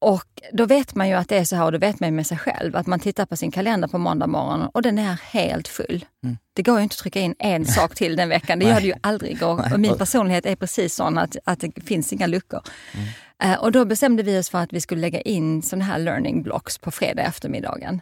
[0.00, 2.16] Och då vet man ju att det är så här och då vet man ju
[2.16, 5.20] med sig själv att man tittar på sin kalender på måndag morgon och den är
[5.32, 6.04] helt full.
[6.52, 8.58] Det går ju inte att trycka in en sak till den veckan.
[8.58, 9.42] Det gör det ju aldrig.
[9.42, 12.60] Och, och min personlighet är precis sån att, att det finns inga luckor.
[13.42, 16.42] Eh, och då bestämde vi oss för att vi skulle lägga in sådana här learning
[16.42, 18.00] blocks på fredag eftermiddagen.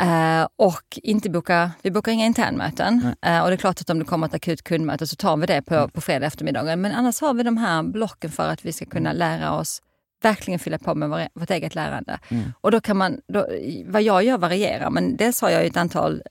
[0.00, 3.14] Eh, och inte boka, vi bokar inga internmöten.
[3.22, 5.46] Eh, och det är klart att om det kommer ett akut kundmöte så tar vi
[5.46, 6.80] det på, på fredag eftermiddagen.
[6.80, 9.82] Men annars har vi de här blocken för att vi ska kunna lära oss
[10.22, 12.18] verkligen fylla på med vår, vårt eget lärande.
[12.60, 13.46] Och då kan man, då,
[13.86, 16.22] vad jag gör varierar, men dels har jag ett antal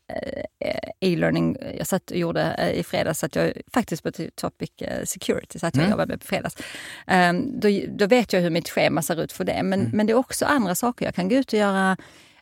[0.59, 5.03] eh, e-learning, jag satt och gjorde eh, i fredags, att jag faktiskt på Topic eh,
[5.03, 6.57] Security, så att jag jobbade med på fredags.
[7.07, 10.13] Um, då, då vet jag hur mitt schema ser ut för det, men, men det
[10.13, 11.05] är också andra saker.
[11.05, 11.97] Jag kan gå ut och göra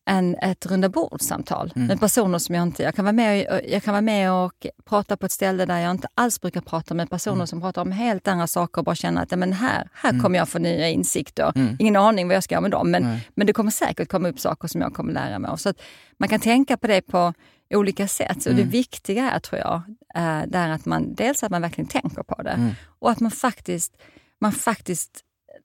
[0.05, 2.83] en, ett runda bordssamtal med personer som jag inte...
[2.83, 5.79] Jag kan, vara med, och- jag kan vara med och prata på ett ställe där
[5.79, 8.95] jag inte alls brukar prata med personer som pratar om helt andra saker och bara
[8.95, 11.51] känna att ja, men här, här kommer jag få nya insikter.
[11.79, 13.03] Ingen aning vad jag ska göra med dem, men,
[13.35, 15.57] men det kommer säkert komma upp saker som jag kommer lära mig av.
[15.57, 15.81] Så att
[16.17, 17.33] man kan tänka på det på
[17.73, 18.45] olika sätt.
[18.45, 19.81] Och Det viktiga är, tror jag,
[20.15, 23.93] eh, är att man dels att man verkligen tänker på det och att man faktiskt,
[24.41, 25.21] man faktiskt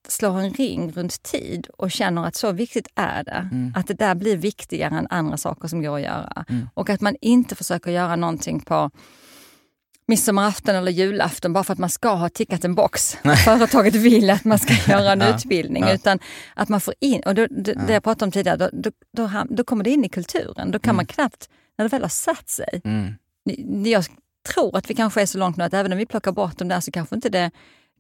[0.09, 3.49] slår en ring runt tid och känner att så viktigt är det.
[3.75, 6.45] Att det där blir viktigare än andra saker som går att göra.
[6.75, 8.91] Och att man inte försöker göra någonting på
[10.11, 13.15] midsommarafton eller julafton bara för att man ska ha tickat en box.
[13.45, 15.85] Företaget vill att man ska göra en utbildning.
[15.89, 16.19] Utan
[16.55, 19.31] att man får in, och då, det, det jag pratade om tidigare, då, då, då,
[19.51, 20.71] då kommer det in i kulturen.
[20.71, 22.81] Då kan man knappt, när det väl har satt sig.
[22.85, 23.15] Mm.
[23.85, 24.05] Jag
[24.55, 26.69] tror att vi kanske är så långt nu att även om vi plockar bort dem
[26.69, 27.51] där så kanske inte det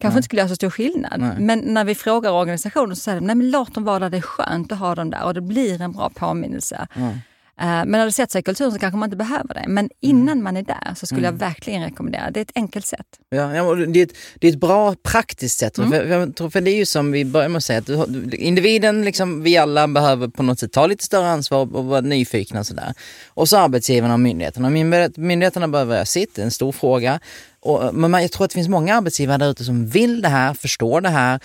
[0.00, 1.20] kanske inte skulle göra så stor skillnad.
[1.20, 1.36] Nej.
[1.38, 4.16] Men när vi frågar organisationer så säger de, nej men låt dem vara där det
[4.16, 6.86] är skönt att ha dem där och det blir en bra påminnelse.
[6.96, 7.16] Eh,
[7.60, 9.64] Men när det sätter sig i kulturen så kanske man inte behöver det.
[9.68, 13.06] Men innan man är där så skulle jag verkligen rekommendera, det är ett enkelt sätt.
[13.30, 15.78] Ja, det, är ett, det är ett bra praktiskt sätt.
[15.78, 15.90] Mm.
[15.90, 18.36] För, tror, för det är ju som vi börjar med att säga, att du, du-
[18.36, 22.60] individen, liksom, vi alla behöver på något sätt ta lite större ansvar och vara nyfikna
[22.60, 22.94] och sådär.
[23.28, 24.70] Och så arbetsgivarna och myndigheterna.
[24.70, 27.20] Myndighet- Myndigheterna behöver göra sitt, det är en stor fråga.
[27.62, 30.54] Och, men jag tror att det finns många arbetsgivare där ute som vill det här,
[30.54, 31.40] förstår det här, eh,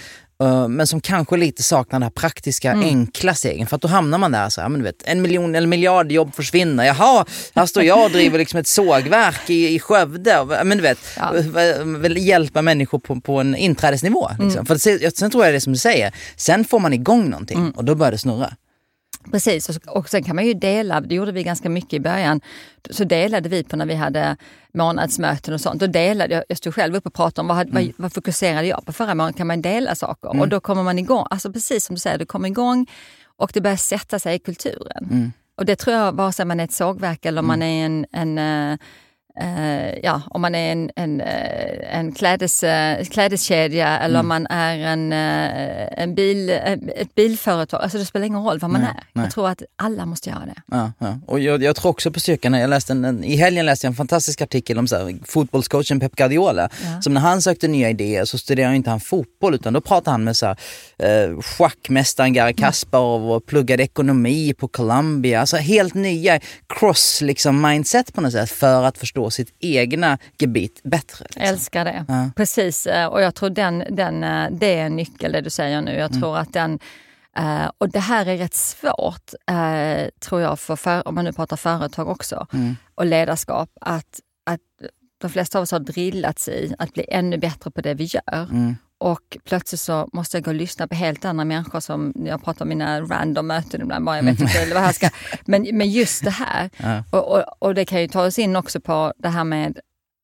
[0.69, 2.86] men som kanske lite saknar den här praktiska, Mm.
[2.86, 3.67] enkla stegen.
[3.67, 6.12] För att då hamnar man där så här, men du vet, en miljon eller miljard
[6.12, 6.86] jobb försvinner.
[6.86, 10.45] Jaha, här står jag och driver liksom ett sågverk i, i Skövde.
[10.63, 11.34] Men du vet, Ja.
[12.17, 14.30] hjälpa människor på, på en inträdesnivå.
[14.30, 14.52] Liksom.
[14.52, 14.65] Mm.
[14.65, 17.30] För att se, sen tror jag det är som du säger, sen får man igång
[17.30, 18.54] någonting och då börjar det snurra.
[19.32, 22.42] Precis, och, sen kan man ju dela, det gjorde vi ganska mycket i början,
[22.90, 24.38] så delade vi på när vi hade
[24.74, 25.80] månadsmöten och sånt.
[25.80, 28.86] Då delade jag, jag stod själv upp och pratade om vad, hade- vad, fokuserade jag
[28.86, 30.30] på förra månaden, kan man dela saker?
[30.42, 32.88] Och då kommer man igång, alltså precis som du säger, du kommer igång
[33.38, 35.08] och det börjar sätta sig i kulturen.
[35.58, 38.06] Och det tror jag, vare sig man är ett sågverk eller om man är en,
[38.12, 38.78] en,
[39.41, 44.48] eh, ja, om man är en, en, eh, en klädes, eh, klädeskedja eller om man
[44.48, 47.82] är en, en bil, ett bilföretag.
[47.82, 49.04] Alltså det spelar ingen roll vad man Nej, är.
[49.13, 49.26] nej.
[49.26, 50.62] Jag tror att alla måste göra det.
[50.71, 51.19] Ja, ja.
[51.28, 52.54] Och jag, jag tror också på styrkan.
[52.54, 56.00] Jag läste en, en, I helgen läste jag en fantastisk artikel om så här, fotbollscoachen
[56.00, 56.69] Pep Guardiola.
[56.84, 57.02] Ja.
[57.02, 60.24] Som när han sökte nya idéer så studerade inte han fotboll utan då pratade han
[60.24, 60.58] med så här,
[61.00, 65.39] eh, schackmästaren Garry Kasparov och pluggade ekonomi på Columbia.
[65.39, 66.39] Alltså helt nya
[66.80, 71.26] cross liksom, mindset på något sätt för att förstå sitt egna gebit bättre.
[71.26, 71.42] Liksom.
[71.42, 72.06] älskar det.
[72.08, 72.30] Ja.
[72.36, 75.82] Precis, eh, och jag tror den, den, eh, det är en nyckel det du säger
[75.82, 75.92] nu.
[75.92, 76.02] Mm.
[76.02, 76.80] Jag tror att den
[77.38, 79.34] eh, och det här är rätt svårt,
[80.20, 82.76] tror jag, för, för, om man nu pratar företag också, Mm.
[82.96, 84.60] och ledarskap, att, att
[85.18, 88.44] de flesta av oss har drillats i att bli ännu bättre på det vi gör.
[88.52, 88.76] Mm.
[88.97, 92.65] Och plötsligt så måste jag gå och lyssna på helt andra människor som jag pratar
[92.65, 94.05] om mina random möten ibland.
[94.05, 95.10] Bara, jag vet inte vad här ska...
[95.45, 97.03] men, men just det här, Ja.
[97.12, 99.79] och, och, och det kan ju ta oss in också på det här med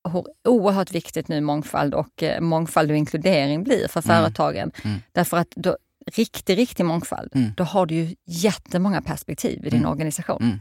[0.10, 4.72] hur oerhört viktigt nu mångfald och eh, mångfald och inkludering blir för företagen.
[4.84, 5.00] Mm.
[5.12, 5.78] Därför att då,
[6.16, 7.52] riktig, riktig mångfald, Mm.
[7.58, 10.60] då har du ju jättemånga perspektiv i din organisation.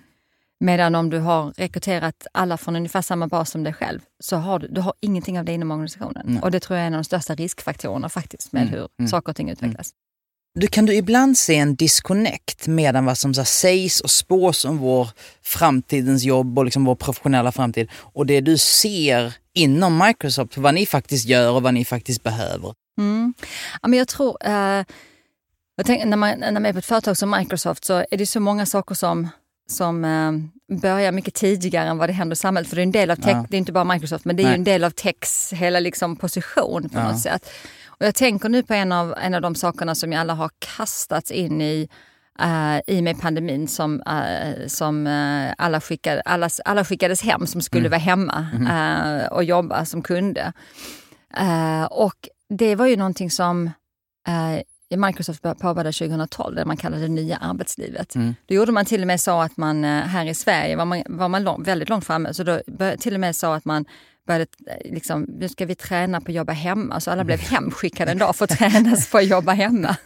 [0.60, 0.66] Mm.
[0.66, 4.58] Medan om du har rekryterat alla från ungefär samma bas som dig själv, så har
[4.58, 6.22] du, du har ingenting av det inom organisationen.
[6.26, 6.42] Nej.
[6.42, 8.74] Och det tror jag är en av de största riskfaktorerna faktiskt med Mm.
[8.74, 9.08] hur Mm.
[9.08, 9.90] saker och ting utvecklas.
[10.54, 14.78] Du, kan du ibland se en disconnect mellan vad som så sägs och spås om
[14.78, 15.08] vår
[15.42, 20.86] framtidens jobb och liksom vår professionella framtid och det du ser inom Microsoft, vad ni
[20.86, 22.74] faktiskt gör och vad ni faktiskt behöver?
[22.98, 23.34] Mm.
[23.82, 24.84] Ja, men jag tror, eh,
[25.76, 28.26] jag tänker, när, man, när man är på ett företag som Microsoft så är det
[28.26, 29.28] så många saker som,
[29.70, 30.32] som eh,
[30.78, 32.68] börjar mycket tidigare än vad det händer i samhället.
[32.68, 33.46] För det är en del av tech, Ja.
[33.50, 34.52] det är inte bara Microsoft, men det är Nej.
[34.52, 37.08] ju en del av techs hela liksom position på Ja.
[37.08, 37.50] något sätt.
[37.86, 40.50] Och jag tänker nu på en av, en av de sakerna som jag alla har
[40.58, 41.88] kastats in i
[42.40, 47.46] eh, i och med pandemin som, eh, som eh, alla, skickade, alla, alla skickades hem
[47.46, 47.90] som skulle Mm.
[47.90, 50.52] vara hemma eh, och jobba som kunde.
[51.90, 53.70] Och det var ju någonting som
[54.96, 58.14] Microsoft bör- påbörjade 2012, det man kallade det nya arbetslivet.
[58.14, 58.34] Mm.
[58.48, 61.02] Då gjorde man till och med så att man eh, här i Sverige var man,
[61.08, 63.84] var man lång, väldigt långt framme, så då bör, till och med så att man
[64.26, 68.10] började, eh, liksom, nu ska vi träna på att jobba hemma, så alla blev hemskickade
[68.12, 69.96] en dag för att tränas på att jobba hemma.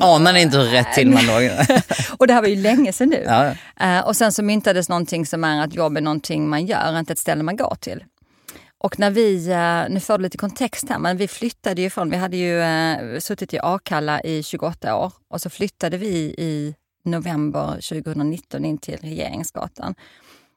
[0.00, 1.50] Anar ni inte hur rätt till man låg?
[2.18, 3.22] och det här var ju länge sedan nu.
[3.26, 6.98] ja, Eh, och sen så myntades någonting som är att jobb är någonting man gör,
[6.98, 8.04] inte ett ställe man går till.
[8.78, 12.10] Och när vi, eh, nu får du lite kontext här, men vi flyttade ju från,
[12.10, 16.74] vi hade ju eh, suttit i Akalla i 28 år och så flyttade vi i
[17.04, 19.94] november 2019 in till Regeringsgatan.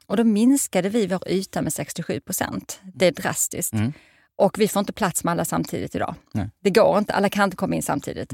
[0.06, 2.80] Och då minskade vi vår yta med 67 procent.
[2.94, 3.72] Det är drastiskt.
[3.72, 3.92] Mm.
[4.36, 6.14] Och vi får inte plats med alla samtidigt idag.
[6.32, 6.50] Nej.
[6.60, 8.32] Det går inte, alla kan inte komma in samtidigt.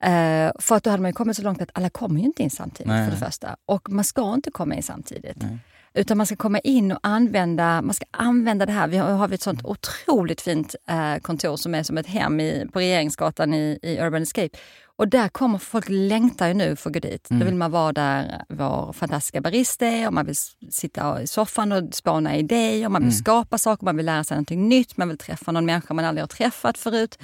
[0.00, 2.42] Eh, för att då hade man ju kommit så långt att alla kommer ju inte
[2.42, 3.56] in samtidigt Nej, för det första.
[3.66, 5.42] Och man ska inte komma in samtidigt.
[5.42, 5.58] Nej.
[5.94, 8.88] Utan man ska komma in och använda, man ska använda det här.
[8.88, 12.66] Vi har, har ett sånt otroligt fint eh, kontor som är som ett hem i,
[12.72, 14.58] på Regeringsgatan i, i Urban Escape.
[14.96, 17.26] Och där kommer folk längtar ju nu för att gå dit.
[17.30, 20.36] Då vill man vara där vår fantastiska barista är och man vill
[20.70, 22.88] sitta i soffan och spana idéer.
[22.88, 25.94] Man vill skapa saker, man vill lära sig någonting nytt, man vill träffa någon människa
[25.94, 27.18] man aldrig har träffat förut.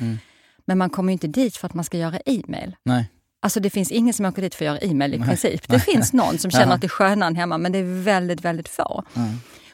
[0.65, 2.77] Men man kommer ju inte dit för att man ska göra e-mail.
[2.83, 3.11] nej.
[3.40, 5.68] Alltså det finns ingen som åker dit för att göra e-mail i princip.
[5.68, 8.44] Det finns någon som känner att det är skönare än hemma, men det är väldigt,
[8.44, 9.05] väldigt få.
[9.16, 9.29] Mm.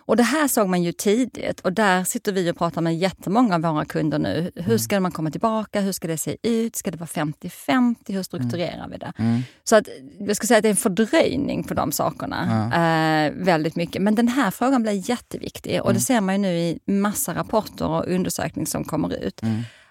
[0.07, 3.55] Och det här såg man ju tidigt och där sitter vi och pratar med jättemånga
[3.55, 4.51] av våra kunder nu.
[4.55, 5.81] Hur ska man komma tillbaka?
[5.81, 6.77] Hur ska det se ut?
[6.77, 7.97] Ska det vara 50-50?
[8.07, 9.13] Hur strukturerar vi det?
[9.19, 9.43] Mm.
[9.65, 12.71] Så att, jag skulle säga att det är en fördröjning på de sakerna.
[12.75, 14.03] Eh, väldigt mycket.
[14.03, 17.89] Men den här frågan blir jätteviktig och det ser man ju nu i massa rapporter
[17.89, 19.41] och undersökningar som kommer ut.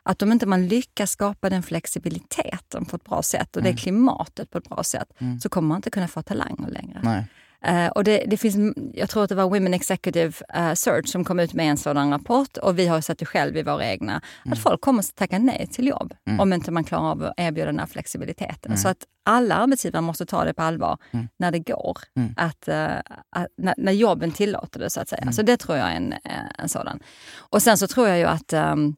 [0.04, 4.50] Att om inte man lyckas skapa den flexibiliteten på ett bra sätt och det klimatet
[4.52, 5.08] på ett bra sätt
[5.42, 7.00] så kommer man inte kunna få talanger längre.
[7.04, 7.26] nej.
[7.66, 11.24] Eh, och det, det finns, jag tror att det var Women Executive eh, Search som
[11.24, 14.22] kom ut med en sådan rapport och vi har sett det själv i våra egna.
[14.46, 17.66] Att folk kommer att tacka nej till jobb om inte man klarar av att erbjuda
[17.66, 18.78] den här flexibiliteten.
[18.78, 20.98] Så att alla arbetsgivare måste ta det på allvar
[21.38, 21.98] när det går.
[22.38, 22.88] Att, eh,
[23.30, 25.32] att, när, när jobben tillåter det så att säga.
[25.32, 26.14] Så det tror jag är en,
[26.58, 27.00] en sådan.
[27.36, 28.96] Och sen så tror jag ju att ehm,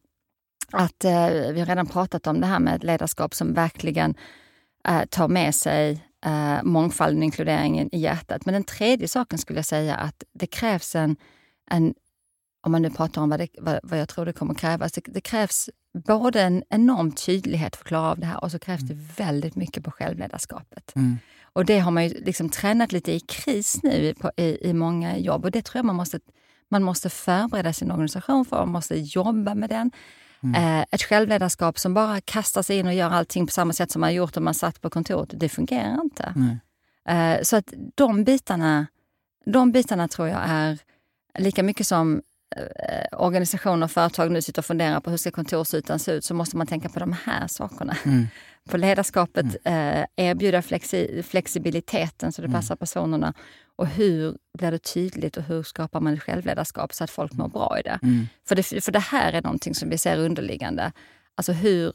[0.71, 4.15] att eh, vi har redan pratat om det här med ledarskap som verkligen
[4.87, 8.45] eh, tar med sig eh, mångfalden och inkluderingen i hjärtat.
[8.45, 11.15] Men den tredje saken skulle jag säga att det krävs en,
[11.71, 11.93] en
[12.65, 15.01] om man nu pratar om vad, det, vad, vad jag tror det kommer krävas, det,
[15.05, 18.81] det krävs både en enorm tydlighet för att klara av det här och så krävs
[18.81, 20.95] det väldigt mycket på självledarskapet.
[20.95, 21.17] Mm.
[21.43, 25.17] Och det har man ju liksom tränat lite i kris nu på, i, i många
[25.17, 26.19] jobb och det tror jag man måste,
[26.69, 29.91] man måste förbereda sin organisation för, man måste jobba med den.
[30.55, 34.01] Eh, ett självledarskap som bara kastar sig in och gör allting på samma sätt som
[34.01, 36.33] man gjort om man satt på kontoret, det fungerar inte.
[37.09, 38.87] Eh, så att de bitarna,
[39.45, 40.79] de bitarna tror jag är
[41.37, 42.21] lika mycket som
[42.55, 46.33] eh, organisationer och företag nu sitter och funderar på hur ska kontorsytan se ut så
[46.33, 47.97] måste man tänka på de här sakerna.
[48.05, 48.27] Mm.
[48.69, 52.59] På ledarskapet, eh, erbjuda flexi flexibiliteten så det Mm.
[52.61, 53.33] passar personerna.
[53.75, 57.47] Och hur blir det tydligt och hur skapar man ett självledarskap så att folk mår
[57.47, 57.99] bra i det?
[58.03, 58.27] Mm.
[58.47, 60.91] För, det, för det här är någonting som vi ser underliggande.
[61.37, 61.93] Alltså hur,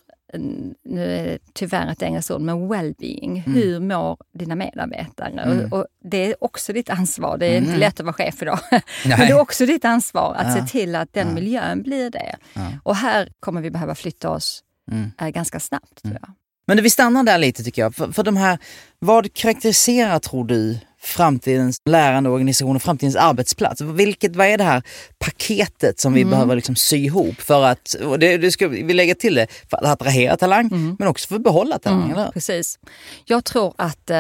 [0.85, 3.31] nu är det tyvärr ett engelskt ord, men well-being.
[3.47, 3.55] Mm.
[3.55, 5.65] Hur mår dina medarbetare?
[5.71, 7.39] Och, och det är också ditt ansvar.
[7.39, 7.81] Det är inte Mm.
[7.81, 8.59] lätt att vara chef idag.
[8.71, 8.83] Nej.
[9.05, 10.63] Men det är också ditt ansvar att Ja.
[10.67, 12.37] se till att den miljön blir det.
[12.55, 12.73] Ja.
[12.83, 15.11] Och här kommer vi behöva flytta oss Mm.
[15.21, 16.03] eh, ganska snabbt.
[16.03, 16.33] Tror jag.
[16.75, 17.95] Men vi stannar där lite tycker jag.
[17.95, 18.59] För, för de här,
[18.99, 23.81] vad karaktäriserar tror du framtidens lärande organisation och framtidens arbetsplats?
[23.81, 24.83] Vilket, vad är det här
[25.19, 26.31] paketet som vi Mm.
[26.31, 29.85] behöver liksom sy ihop för att, det, det ska vi lägga till det, för att
[29.85, 30.97] attrahera talang Mm.
[30.99, 32.31] men också för att behålla talang, eller hur?
[32.33, 32.79] Precis.
[33.25, 34.19] Jag tror att, eh,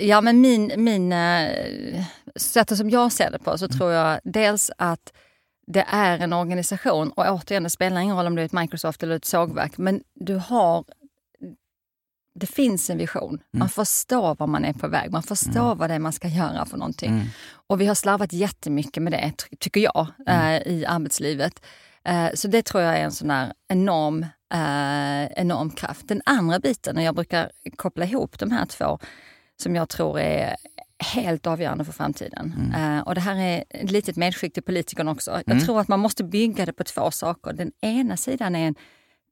[0.00, 1.48] ja men min, min eh,
[2.36, 5.12] sättet som jag ser det på så tror jag dels att
[5.66, 9.02] det är en organisation och återigen det spelar ingen roll om det är ett Microsoft
[9.02, 10.84] eller ett sågverk men du har
[12.34, 13.38] det finns en vision.
[13.50, 15.10] Man förstår var man är på väg.
[15.12, 17.10] Man förstår vad det är man ska göra för någonting.
[17.12, 17.26] Mm.
[17.66, 21.64] Och vi har slarvat jättemycket med det, ty- tycker jag, eh, i arbetslivet.
[22.04, 24.22] Eh, så det tror jag är en sån här enorm,
[24.54, 26.08] eh, enorm kraft.
[26.08, 28.98] Den andra biten, och jag brukar koppla ihop de här två,
[29.62, 30.56] som jag tror är
[31.14, 32.72] helt avgörande för framtiden.
[32.76, 35.42] Eh, och det här är ett litet medskick till politikerna också.
[35.46, 37.52] Jag tror att man måste bygga det på två saker.
[37.52, 38.74] Den ena sidan är en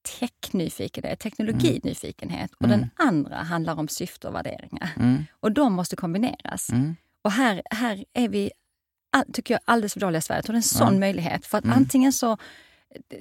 [0.03, 4.91] technyfikenhet, teknologinyfikenhet och den andra handlar om syfte och värderingar.
[4.97, 5.25] Mm.
[5.41, 6.71] Och de måste kombineras.
[7.25, 8.51] Och här, här är vi,
[9.13, 10.39] all, tycker jag, alldeles för dåliga i Sverige.
[10.39, 11.47] Jag tror det är en sån möjlighet.
[11.47, 12.37] För att antingen så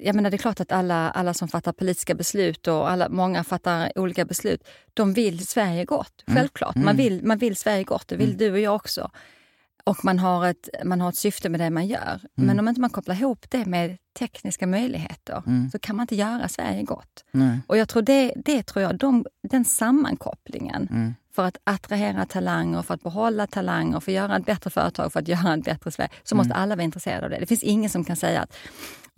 [0.04, 3.44] jag menar, det är klart att alla, alla som fattar politiska beslut och alla, många
[3.44, 6.24] fattar olika beslut, de vill Sverige gott.
[6.28, 6.76] Självklart.
[6.76, 9.12] Man, vill, man vill Sverige gott, det vill du och jag också.
[9.90, 12.22] Och man har, ett, man har ett syfte med det man gör.
[12.36, 16.48] Men om inte man kopplar ihop det med tekniska möjligheter så kan man inte göra
[16.48, 17.26] Sverige gott.
[17.32, 17.60] Nej.
[17.68, 22.94] Och jag tror det, det tror jag, de, den sammankopplingen för att attrahera talanger, för
[22.94, 26.10] att behålla talanger, för att göra ett bättre företag, för att göra ett bättre Sverige,
[26.24, 27.40] så måste alla vara intresserade av det.
[27.40, 28.58] Det finns ingen som kan säga att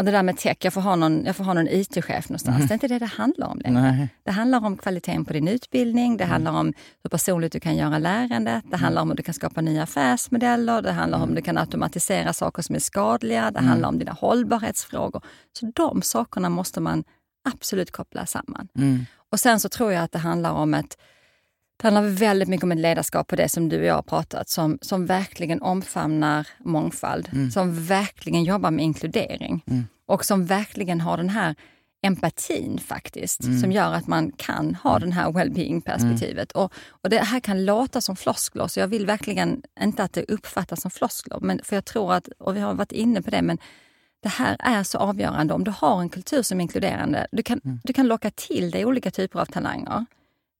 [0.01, 2.67] och det där med tech, jag får ha någon, jag får ha någon IT-chef någonstans.
[2.67, 3.81] Det är inte det det handlar om längre.
[3.81, 4.09] Nej.
[4.23, 7.97] Det handlar om kvaliteten på din utbildning, det handlar om hur personligt du kan göra
[7.97, 11.41] lärandet, det handlar om hur du kan skapa nya affärsmodeller, det handlar om hur du
[11.41, 15.21] kan automatisera saker som är skadliga, det handlar om dina hållbarhetsfrågor.
[15.59, 17.03] Så de sakerna måste man
[17.53, 18.67] absolut koppla samman.
[18.75, 19.05] Mm.
[19.31, 20.97] Och sen så tror jag att det handlar om ett
[21.81, 24.49] det handlar väldigt mycket om ett ledarskap på det som du och jag har pratat,
[24.49, 29.63] som, som verkligen omfamnar mångfald, som verkligen jobbar med inkludering
[30.05, 31.55] och som verkligen har den här
[32.03, 36.51] empatin faktiskt, som gör att man kan ha den här well-being-perspektivet.
[36.51, 40.25] Och, och det här kan låta som floskler, så jag vill verkligen inte att det
[40.27, 43.41] uppfattas som floskler, men, för jag tror att, och vi har varit inne på det,
[43.41, 43.57] men
[44.23, 45.53] det här är så avgörande.
[45.53, 48.85] Om du har en kultur som är inkluderande, du kan, du kan locka till dig
[48.85, 50.05] olika typer av talanger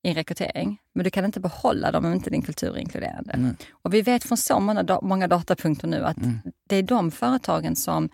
[0.04, 3.56] i en rekrytering, men du kan inte behålla dem om inte din kultur är inkluderande.
[3.72, 6.18] Och vi vet från så många, många datapunkter nu att
[6.70, 8.10] det är de företagen som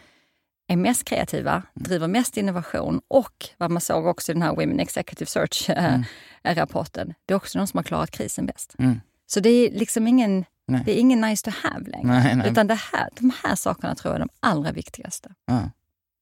[0.68, 4.80] är mest kreativa, driver mest innovation och vad man såg också i den här Women
[4.80, 8.76] Executive Search-rapporten, det är också de som har klarat krisen bäst.
[8.80, 9.02] Mm.
[9.26, 10.82] Så det är liksom ingen, Nej.
[10.86, 12.08] det är ingen nice to have längre.
[12.08, 12.52] Nej, nej.
[12.52, 15.30] Utan det här, de här sakerna tror jag är de allra viktigaste.
[15.46, 15.70] Ja.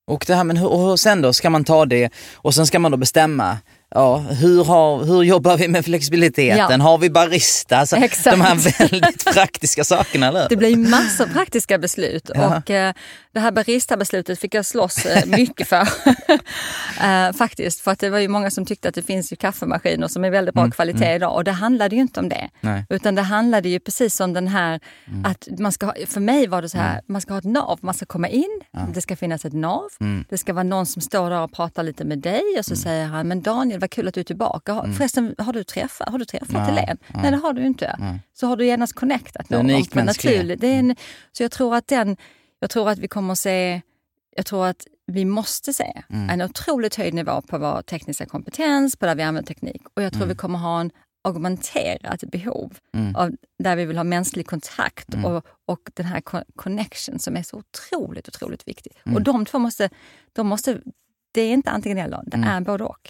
[0.07, 2.79] Och det här, men hur, och sen då ska man ta det och sen ska
[2.79, 3.57] man då bestämma,
[3.89, 6.79] ja, hur, har, hur jobbar vi med flexibiliteten?
[6.81, 6.85] Ja.
[6.85, 7.77] Har vi barista?
[7.77, 8.37] Alltså, Exakt.
[8.37, 10.49] de här väldigt praktiska sakerna, eller?
[10.49, 12.57] Det blir massor av praktiska beslut Ja.
[12.57, 12.93] och eh,
[13.33, 15.81] det här barista-beslutet fick jag slåss eh, mycket för.
[17.03, 20.07] eh, faktiskt, för att det var ju många som tyckte att det finns ju kaffemaskiner
[20.07, 22.49] som är väldigt bra kvalitet idag och det handlade ju inte om det.
[22.61, 22.85] Nej.
[22.89, 24.79] Utan det handlade ju precis om den här,
[25.23, 27.93] att man ska, för mig var det så här, man ska ha ett nav, man
[27.93, 28.61] ska komma in,
[28.93, 29.89] det ska finnas ett nav,
[30.29, 33.05] det ska vara någon som står där och pratar lite med dig och så säger
[33.05, 34.73] han, men Daniel vad kul att du är tillbaka.
[34.73, 36.97] Har- Förresten, har du träffat, har du träffat Ja, Helene?
[37.13, 37.95] Nej det har du inte.
[38.33, 39.65] Så har du genast connectat någon.
[39.75, 40.61] unikt naturligt.
[40.61, 40.95] Det är en,
[41.31, 42.17] så jag tror att den,
[42.59, 43.81] jag tror att vi kommer att se,
[44.35, 49.05] jag tror att vi måste se en otroligt höjd nivå på vår tekniska kompetens, på
[49.05, 49.81] där vi använder teknik.
[49.93, 50.91] Och jag tror vi kommer ha en
[51.23, 52.77] augmenterat behov
[53.15, 53.31] av
[53.63, 57.57] där vi vill ha mänsklig kontakt och, och den här co- connection som är så
[57.57, 58.91] otroligt, otroligt viktig.
[59.15, 59.89] Och de två måste,
[60.33, 60.79] de måste,
[61.31, 63.09] det är inte antingen eller, det är både och.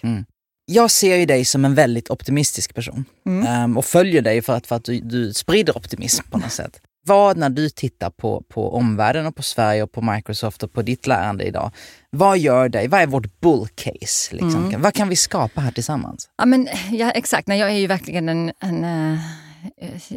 [0.65, 3.47] Jag ser ju dig som en väldigt optimistisk person Mm.
[3.47, 6.82] Ehm, och följer dig för att, för att du, du sprider optimism på något sätt.
[7.08, 10.82] Vad när du tittar på, på omvärlden och på Sverige och på Microsoft och på
[10.82, 11.71] ditt lärande idag,
[12.10, 14.36] vad gör dig, vad är vårt bull case?
[14.36, 14.67] Liksom?
[14.67, 14.82] Mm.
[14.82, 16.30] Vad kan vi skapa här tillsammans?
[16.38, 19.19] Ja, men, ja exakt, Nej, jag är ju verkligen en, en, eh,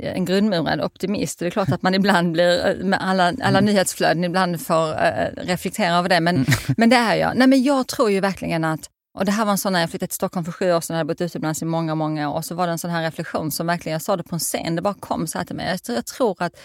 [0.03, 1.39] en grundmurad optimist.
[1.39, 3.65] Det är klart att man ibland blir, eh, med alla, alla mm.
[3.65, 6.21] nyhetsflöden, ibland får uh, reflektera över det.
[6.21, 6.49] Men, mm.
[6.77, 7.37] men det är jag.
[7.37, 9.91] Nej, men jag tror ju verkligen att och det här var en sån när jag
[9.91, 12.37] flyttade till Stockholm för sju år sedan, jag hade bott utomlands i många, många år.
[12.37, 14.41] Och så var det en sån här reflektion som verkligen, jag sa det på en
[14.41, 15.79] scen, det bara kom så här till mig.
[15.87, 16.61] Jag, jag tror att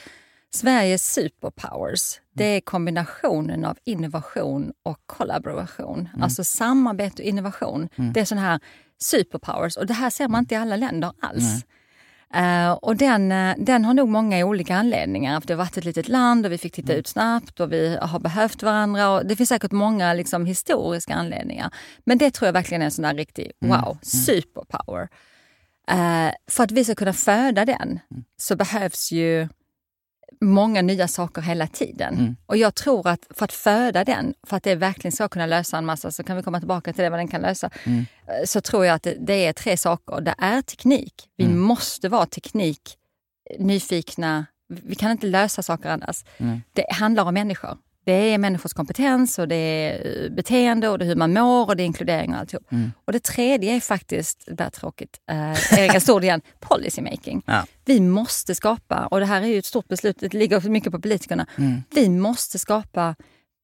[0.53, 5.99] Sveriges superpowers, det är kombinationen av innovation och kollaboration.
[6.13, 6.23] Mm.
[6.23, 7.89] Alltså samarbete och innovation.
[7.95, 8.13] Mm.
[8.13, 8.59] Det är sån här
[8.99, 11.65] superpowers och det här ser man inte i alla länder alls.
[12.35, 15.39] Uh, och den, uh, den har nog många olika anledningar.
[15.39, 16.99] För det har varit ett litet land och vi fick titta mm.
[16.99, 19.09] ut snabbt och vi har behövt varandra.
[19.09, 21.73] Och det finns säkert många liksom, historiska anledningar.
[22.05, 23.77] Men det tror jag verkligen är en sån där riktig mm.
[23.77, 23.99] wow, mm.
[24.03, 25.01] superpower.
[25.91, 27.99] Uh, för att vi ska kunna föda den
[28.37, 29.47] så behövs ju
[30.43, 32.13] många nya saker hela tiden.
[32.13, 32.35] Mm.
[32.45, 35.77] Och jag tror att för att föda den, för att det verkligen ska kunna lösa
[35.77, 37.69] en massa, så kan vi komma tillbaka till det, vad den kan lösa.
[37.83, 38.05] Mm.
[38.27, 40.21] Eh, så tror jag att det, det, är tre saker.
[40.21, 41.13] Det är teknik.
[41.37, 41.59] Vi mm.
[41.59, 42.97] måste vara teknik
[43.59, 44.45] nyfikna.
[44.69, 46.23] Vi kan inte lösa saker annars.
[46.73, 47.77] Det handlar om människor.
[48.05, 51.67] Det är människors kompetens och det är eh, beteende och det är hur man mår
[51.67, 52.71] och det är inkludering och alltihop.
[52.71, 52.91] Mm.
[53.05, 57.41] Och det tredje är faktiskt, det är tråkigt, eh, en stor igen, policy making.
[57.45, 57.65] Ja.
[57.85, 60.99] Vi måste skapa, och det här är ju ett stort beslut, det ligger mycket på
[60.99, 61.45] politikerna.
[61.57, 61.83] Mm.
[61.91, 63.15] Vi måste skapa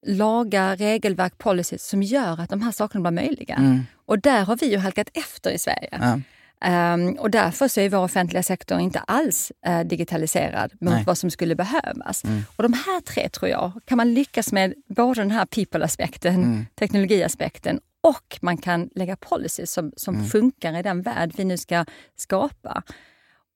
[0.07, 3.55] lagar, regelverk, policies som gör att de här sakerna blir möjliga.
[3.55, 3.85] Mm.
[4.05, 5.89] Och där har vi ju halkat efter i Sverige.
[5.91, 6.19] Ja.
[6.65, 11.03] Um, och därför så är vår offentliga sektor inte alls uh, digitaliserad mot Nej.
[11.05, 12.23] vad som skulle behövas.
[12.23, 12.43] Mm.
[12.55, 16.65] Och de här tre tror jag, kan man lyckas med både den här people-aspekten, mm.
[16.75, 20.27] teknologiaspekten och man kan lägga policies som, som mm.
[20.27, 21.85] funkar i den värld vi nu ska
[22.15, 22.83] skapa.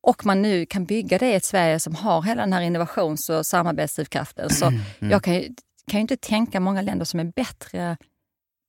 [0.02, 3.30] Och man nu kan bygga det i ett Sverige som har hela den här innovations
[3.30, 4.50] och samarbetsdrivkraften.
[4.50, 4.82] Så mm.
[5.00, 5.42] jag kan ju,
[5.88, 7.98] kan ju inte tänka många länder som är bättre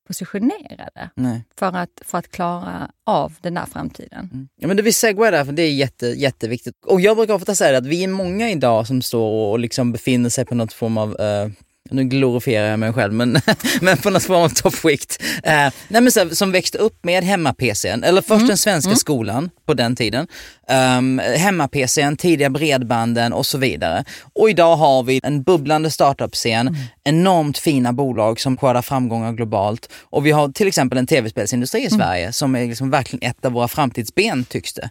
[0.06, 1.10] positionerade
[1.58, 4.30] för att, för att klara av den där framtiden.
[4.32, 4.48] Mm.
[4.56, 6.74] Ja, men det vi segway där, för det är jätte, jätteviktigt.
[6.86, 10.30] Och jag brukar ofta säga att vi är många idag som står och liksom befinner
[10.30, 11.50] sig på något form av uh,
[11.90, 13.40] nu glorifierar jag mig själv, men,
[13.80, 15.22] men på något form av toppskikt.
[15.42, 15.52] Eh,
[15.88, 18.48] nej, men så, som växte upp med hemma-PCn, eller först mm.
[18.48, 18.96] den svenska mm.
[18.96, 20.26] skolan på den tiden.
[20.98, 24.04] Um, hemma-PCn, tidiga bredbanden och så vidare.
[24.34, 26.80] Och idag har vi en bubblande startup-scen, mm.
[27.04, 29.92] enormt fina bolag som skördar framgångar globalt.
[30.02, 31.98] Och vi har till exempel en tv-spelsindustri i mm.
[31.98, 34.90] Sverige som är liksom verkligen ett av våra framtidsben tycks det.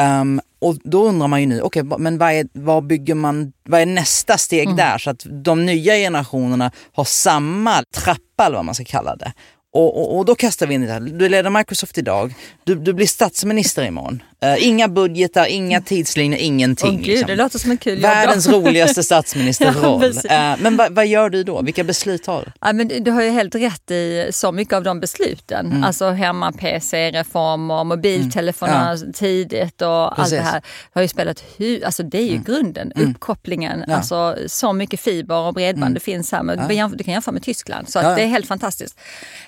[0.00, 3.52] Um, och då undrar man ju nu, okej, okay, men vad är, vad bygger man,
[3.68, 4.76] vad är nästa steg mm.
[4.76, 4.98] där?
[4.98, 9.32] Så att de nya generationerna har samma trappa eller vad man ska kalla det.
[9.74, 11.00] Och, och, och, då kastar vi in det här.
[11.00, 14.22] Du leder Microsoft idag, du, du blir statsminister imorgon.
[14.44, 16.90] Uh, inga budgetar, inga tidslinjer, ingenting.
[16.90, 17.26] Åh gud, liksom.
[17.26, 20.12] det låter som en kul Världens roligaste statsministerroll.
[20.24, 21.62] ja, uh, men vad, vad gör du då?
[21.62, 22.52] Vilka beslut tar du?
[22.60, 25.66] Ja, men du har ju helt rätt i så mycket av de besluten.
[25.66, 25.84] Mm.
[25.84, 29.06] Alltså hemma-PC-reformer, mobiltelefoner mm.
[29.06, 29.12] ja.
[29.14, 30.18] tidigt och Precis.
[30.18, 30.62] allt det här.
[30.92, 32.42] har ju spelat hu alltså det är ju mm.
[32.42, 33.10] grunden, mm.
[33.10, 33.84] uppkopplingen.
[33.88, 33.96] Ja.
[33.96, 35.94] Alltså så mycket fiber och bredband mm.
[35.94, 36.42] det finns här.
[36.42, 36.58] Men.
[36.92, 39.00] Du kan jämföra med Tyskland, så det är helt fantastiskt.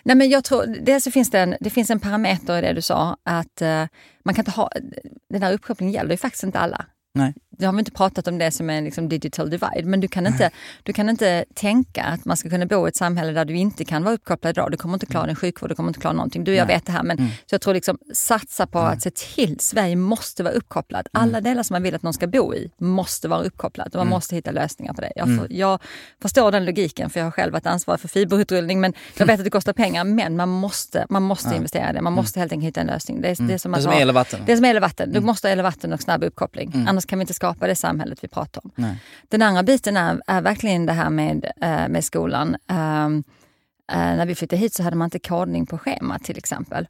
[0.03, 2.73] Nej, men jag tror, dels så finns det, en, det finns en parameter i det
[2.73, 3.87] du sa, att uh,
[4.25, 4.71] man kan inte ha,
[5.31, 6.87] den här uppkopplingen gäller ju faktiskt inte alla.
[7.15, 7.35] Nej.
[7.59, 10.27] Nu har vi inte pratat om det som är liksom digital divide, men du kan,
[10.27, 10.51] inte,
[10.83, 13.85] du kan inte tänka att man ska kunna bo i ett samhälle där du inte
[13.85, 14.71] kan vara uppkopplad idag.
[14.71, 16.45] Du kommer inte klara din sjukvård, du kommer inte klara någonting.
[16.45, 17.31] Du, jag vet det här, men mm.
[17.31, 18.93] så jag tror liksom satsa på mm.
[18.93, 21.09] att se till, Sverige måste vara uppkopplad.
[21.15, 21.23] Mm.
[21.23, 24.07] Alla delar som man vill att någon ska bo i måste vara uppkopplad och man
[24.07, 24.11] mm.
[24.11, 25.13] måste hitta lösningar på det.
[25.17, 25.47] Jag, för, mm.
[25.51, 25.83] jag
[26.23, 29.45] förstår den logiken, för jag har själv varit ansvarig för fiberutrullning, men jag vet att
[29.45, 32.01] det kostar pengar, men man måste, man måste investera i det.
[32.01, 33.21] Man måste helt enkelt hitta en lösning.
[33.21, 34.41] Det är, det är som, det är som el och vatten.
[34.47, 35.13] Det är som el och vatten.
[35.13, 37.77] Du måste ha el och vatten och snabb uppkoppling, annars kan vi inte skapa det
[37.77, 38.71] samhället vi pratar om.
[38.75, 38.97] Nej.
[39.29, 42.57] Den andra biten är, är verkligen det här med, äh, med skolan.
[42.71, 46.89] Äh, äh, när vi flyttade hit så hade man inte kodning på schema till exempel.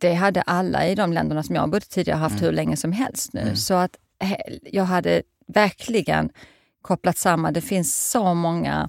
[0.00, 2.44] det hade alla i de länderna som jag bodde tidigare haft mm.
[2.44, 3.40] hur länge som helst nu.
[3.40, 3.56] Mm.
[3.56, 3.96] Så att
[4.62, 6.30] jag hade verkligen
[6.82, 8.88] kopplat samman, det finns så många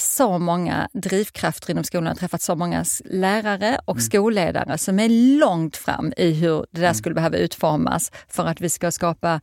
[0.00, 2.04] så många drivkrafter inom skolan.
[2.04, 4.02] Jag har träffat så många lärare och mm.
[4.02, 6.94] skolledare som är långt fram i hur det där mm.
[6.94, 9.40] skulle behöva utformas för att vi ska skapa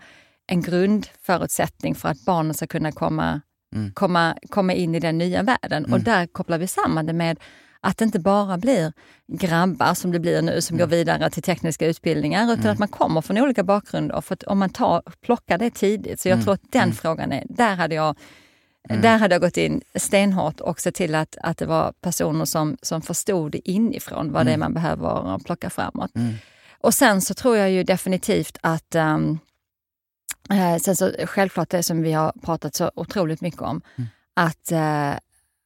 [0.48, 3.42] en grundförutsättning för att barnen ska kunna komma,
[3.76, 3.92] mm.
[3.94, 5.86] komma, komma in i den nya världen.
[5.86, 5.94] Mm.
[5.94, 7.40] Och där kopplar vi samman det med
[7.82, 8.94] att det inte bara blir
[9.28, 10.90] grabbar som det blir nu som mm.
[10.90, 12.74] går vidare till tekniska utbildningar utan mm.
[12.74, 14.22] att man kommer från olika bakgrunder.
[14.22, 16.44] För om man tar, plockar det tidigt, så jag mm.
[16.44, 16.96] tror att den mm.
[16.96, 18.16] frågan är, där hade jag
[18.90, 19.02] Mm.
[19.02, 22.78] Där hade jag gått in stenhårt och sett till att, att det var personer som,
[22.82, 24.46] som förstod inifrån, vad mm.
[24.46, 26.16] det är man behöver plocka framåt.
[26.16, 26.34] Mm.
[26.80, 29.40] Och sen så tror jag ju definitivt att um,
[30.82, 34.10] sen så självklart det som vi har pratat så otroligt mycket om, mm.
[34.34, 35.14] att eh,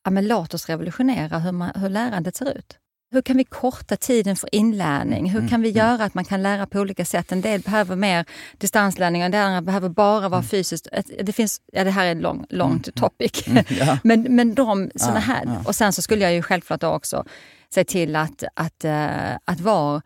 [0.03, 2.77] ja, men låt oss revolutionera hur, man, hur lärandet ser ut.
[3.11, 5.29] Hur kan vi korta tiden för inlärning?
[5.29, 7.31] Hur kan vi göra att man kan lära på olika sätt?
[7.31, 8.25] En del behöver mer
[8.57, 10.87] distanslärning och en del behöver bara vara fysiskt.
[11.23, 13.45] Det finns, ja det här är lång, långt topic.
[13.67, 13.97] ja.
[14.03, 15.59] men, men de såna här.
[15.65, 17.25] Och sen så skulle jag ju självklart också
[17.73, 20.01] se till att, att, eh, att vara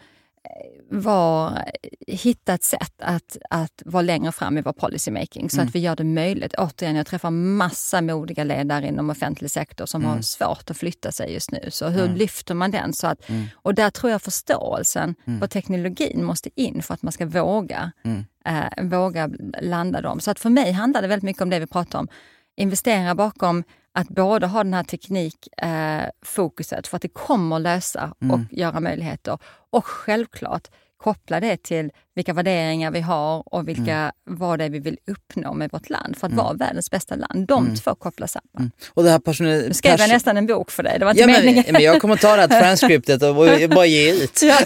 [0.92, 1.64] var,
[2.08, 5.68] hitta ett sätt att, att vara längre fram i vår policymaking så Mm.
[5.68, 6.54] att vi gör det möjligt.
[6.58, 10.14] Återigen, jag träffar massa modiga ledare inom offentlig sektor som Mm.
[10.16, 11.60] har svårt att flytta sig just nu.
[11.70, 12.94] Så hur lyfter man den?
[12.94, 13.20] Så att,
[13.54, 15.40] Och där tror jag förståelsen Mm.
[15.40, 17.92] på teknologin måste in för att man ska våga,
[18.46, 19.30] eh, våga
[19.62, 20.20] landa dem.
[20.20, 22.08] Så att för mig handlar det väldigt mycket om det vi pratar om.
[22.58, 28.40] Investera bakom att både ha den här teknikfokuset eh, för att det kommer lösa och
[28.52, 29.38] göra möjligheter.
[29.70, 30.68] Och självklart
[31.04, 35.54] koppla det till vilka värderingar vi har och vilka, vad det är vi vill uppnå
[35.54, 37.48] med vårt land för att vara världens bästa land.
[37.48, 38.72] De två kopplas samman.
[38.90, 39.46] Och det här person...
[39.48, 41.64] Nu skrev jag nästan en bok för dig, det var inte Ja, men, meningen.
[41.70, 43.36] men jag kommer ta det här transcriptet och
[43.70, 44.42] bara ge ut.
[44.50, 44.60] Ja.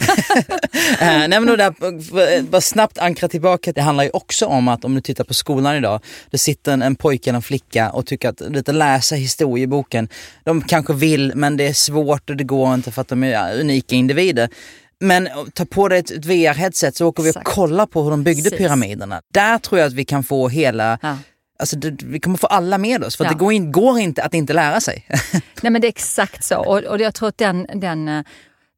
[0.99, 4.85] Eh, nej men då där, bara snabbt ankra tillbaka, det handlar ju också om att
[4.85, 8.05] om du tittar på skolan idag, det sitter en, en pojke eller en flicka och
[8.05, 10.09] tycker att lite läsa historieboken,
[10.43, 13.59] de kanske vill men det är svårt och det går inte för att de är
[13.59, 14.49] unika individer.
[15.03, 17.47] Men ta på dig ett, VR-headset så åker vi och Exakt.
[17.55, 18.57] kollar på hur de byggde Precis.
[18.57, 19.21] pyramiderna.
[19.33, 21.17] Där tror jag att vi kan få hela, Ja.
[21.59, 23.29] alltså det, vi kommer få alla med oss för Ja.
[23.31, 25.05] det går, in, går inte att inte lära sig.
[25.61, 28.23] Nej men det är exakt så och, och jag tror att den, den, eh,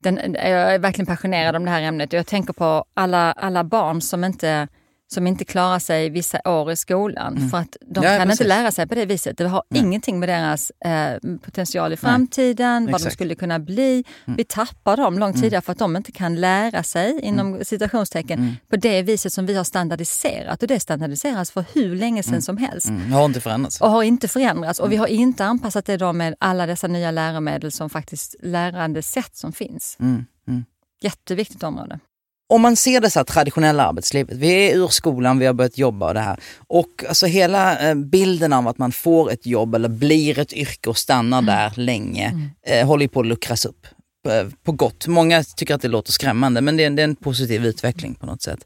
[0.04, 4.02] den, jag är verkligen passionerad om det här ämnet jag tänker på alla, alla barn
[4.02, 4.68] som inte
[5.14, 8.12] som inte klarar sig vissa år i skolan för att de Mm.
[8.14, 8.42] Ja, kan precis.
[8.42, 9.38] inte lära sig på det viset.
[9.38, 13.04] Det har ingenting med deras eh, potential i framtiden, vad de Exakt.
[13.06, 13.12] Mm.
[13.12, 14.04] skulle kunna bli.
[14.26, 18.54] Vi tappar dem långt tidigare för att de inte kan lära sig, inom citationstecken, Mm.
[18.70, 20.62] på det viset som vi har standardiserat.
[20.62, 23.82] Och det standardiseras för hur länge sedan som helst Mm, har inte förändrats.
[23.82, 24.80] och har inte förändrats.
[24.80, 29.02] Och vi har inte anpassat det då med alla dessa nya läromedel som faktiskt lärande
[29.04, 29.98] sätt som finns.
[30.00, 30.66] Mm, mm.
[31.02, 32.00] Jätteviktigt område.
[32.48, 35.78] Om man ser det så här traditionella arbetslivet, vi är ur skolan, vi har börjat
[35.78, 36.40] jobba och det här.
[36.68, 40.90] Och alltså hela eh, bilden av att man får ett jobb eller blir ett yrke
[40.90, 43.88] och stannar där länge eh, håller på att luckras upp.
[44.30, 45.08] Eh, på gott.
[45.08, 48.26] Många tycker att det låter skrämmande men det är, det är en positiv utveckling på
[48.26, 48.66] något sätt.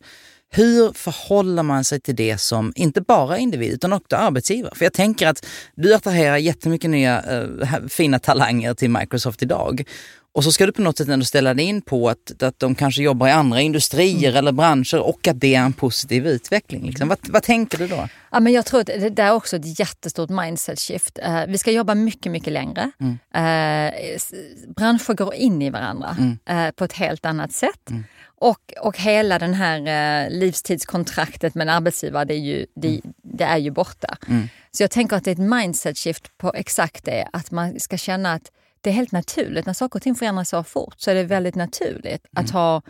[0.51, 4.75] Hur förhåller man sig till det som, inte bara individ utan också arbetsgivare?
[4.75, 9.83] För jag tänker att du attraherar jättemycket nya eh, fina talanger till Microsoft idag.
[10.39, 12.75] Och så ska du på något sätt ändå ställa dig in på att, att de
[12.75, 16.85] kanske jobbar i andra industrier eller branscher och att det är en positiv utveckling.
[16.85, 17.07] Liksom.
[17.07, 18.07] Vad, vad tänker du då?
[18.31, 21.19] Ja, men jag tror att det där är också ett jättestort mindset shift.
[21.23, 22.91] Eh, vi ska jobba mycket, mycket längre.
[23.33, 24.33] Eh, s-
[24.75, 26.17] branscher går in i varandra
[26.49, 27.89] eh, på ett helt annat sätt.
[28.41, 33.57] Och, och hela den här livstidskontraktet med en arbetsgivare, det är ju, det, det är
[33.57, 34.17] ju borta.
[34.71, 37.97] Så jag tänker att det är ett mindset shift på exakt det, att man ska
[37.97, 38.51] känna att
[38.81, 39.65] det är helt naturligt.
[39.65, 42.81] När saker och ting förändras så fort så är det väldigt naturligt att ha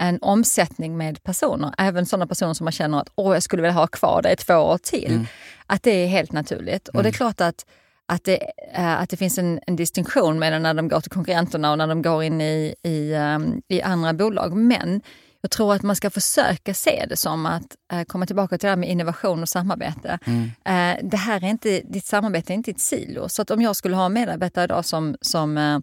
[0.00, 3.74] en omsättning med personer, även sådana personer som man känner att Åh, jag skulle vilja
[3.74, 5.26] ha kvar det i två år till.
[5.66, 6.88] Att det är helt naturligt.
[6.88, 7.66] Och det är klart att,
[8.06, 8.36] att, det,
[8.74, 11.86] eh, att det finns en, en distinktion mellan när de går till konkurrenterna och när
[11.86, 14.56] de går in i, i, ehm, i andra bolag.
[14.56, 15.00] Men
[15.40, 18.70] jag tror att man ska försöka se det som att eh, komma tillbaka till det
[18.70, 20.18] här med innovation och samarbete.
[20.64, 23.28] Eh, det här är inte, ditt samarbete är inte ett silo.
[23.28, 25.78] Så att om jag skulle ha en medarbetare idag som, som eh,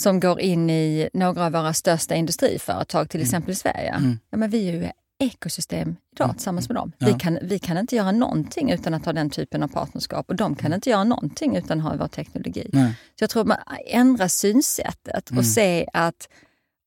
[0.00, 4.18] som går in i några av våra största industriföretag, till exempel i Sverige.
[4.30, 6.92] Ja, men vi är ju ekosystem idag tillsammans med dem.
[6.98, 10.36] Vi, kan, vi kan inte göra någonting utan att ha den typen av partnerskap och
[10.36, 12.70] de kan inte göra någonting utan att ha vår teknologi.
[12.72, 12.94] Nej.
[13.18, 16.28] Så jag tror att man ändrar synsättet och se att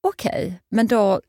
[0.02, 1.22] okej, men då,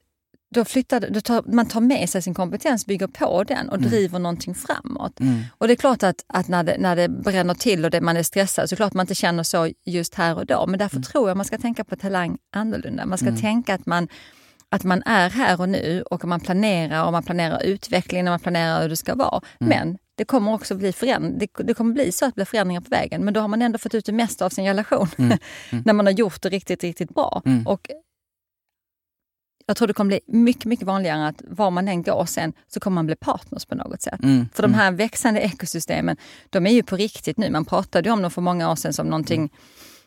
[0.53, 4.19] då flyttar då tar, man tar med sig sin kompetens, bygger på den och driver
[4.19, 5.21] någonting framåt.
[5.59, 8.17] Och det är klart att, att när, det, när det bränner till och det, man
[8.17, 10.67] är stressad så är klart man inte känner så just här och då.
[10.67, 13.07] Men därför tror jag man ska tänka på talang annorlunda.
[13.07, 14.09] Man ska tänka att man,
[14.69, 18.41] att man är här och nu och man planerar och man planerar utvecklingen och man
[18.41, 19.41] planerar hur det ska vara.
[19.59, 22.81] Men det kommer också bli föränd- det, det kommer bli så att det blir förändringar
[22.81, 23.25] på vägen.
[23.25, 25.09] Men då har man ändå fått ut det mesta av sin relation.
[25.85, 27.43] när man har gjort det riktigt, riktigt bra.
[27.67, 27.91] Och
[29.73, 32.81] jag tror det kommer bli mycket, mycket vanligare att var man än går sen så
[32.81, 34.23] kommer man bli partners på något sätt.
[34.23, 34.49] Mm.
[34.55, 36.17] För de här växande ekosystemen,
[36.51, 37.51] de är ju på riktigt nu.
[37.51, 39.51] Man pratade ju om dem för många år sedan som någonting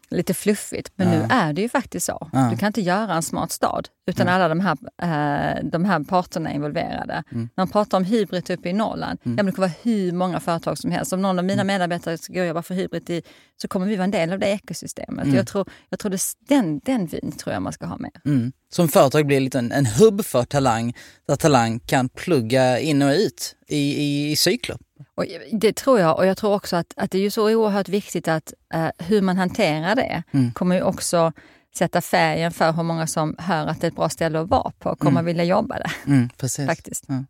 [0.09, 0.91] lite fluffigt.
[0.95, 2.29] Men nu är det ju faktiskt så.
[2.33, 2.47] Ja.
[2.51, 6.49] Du kan inte göra en smart stad utan alla de här, eh, de här parterna
[6.49, 7.23] är involverade.
[7.29, 10.39] När man pratar om Hybrid uppe i Norrland, ja, men det kan vara hur många
[10.39, 11.13] företag som helst.
[11.13, 13.21] Om någon av mina medarbetare ska gå och jobba för Hybrid i,
[13.61, 15.33] så kommer vi vara en del av det ekosystemet.
[15.33, 18.11] Jag tror, jag tror det, den, den vyn tror jag man ska ha med.
[18.25, 18.51] Mm.
[18.69, 20.93] Som företag blir lite en, en hubb för talang,
[21.27, 24.77] där talang kan plugga in och ut i, i, i cykler.
[25.15, 27.89] Och det tror jag och jag tror också att, att det är ju så oerhört
[27.89, 31.31] viktigt att eh, hur man hanterar det kommer ju också
[31.77, 34.71] sätta färgen för hur många som hör att det är ett bra ställe att vara
[34.79, 35.25] på och kommer Mm.
[35.25, 35.91] vilja jobba där.
[36.07, 36.67] Mm, precis.
[36.67, 37.03] Faktiskt.
[37.07, 37.23] Ja.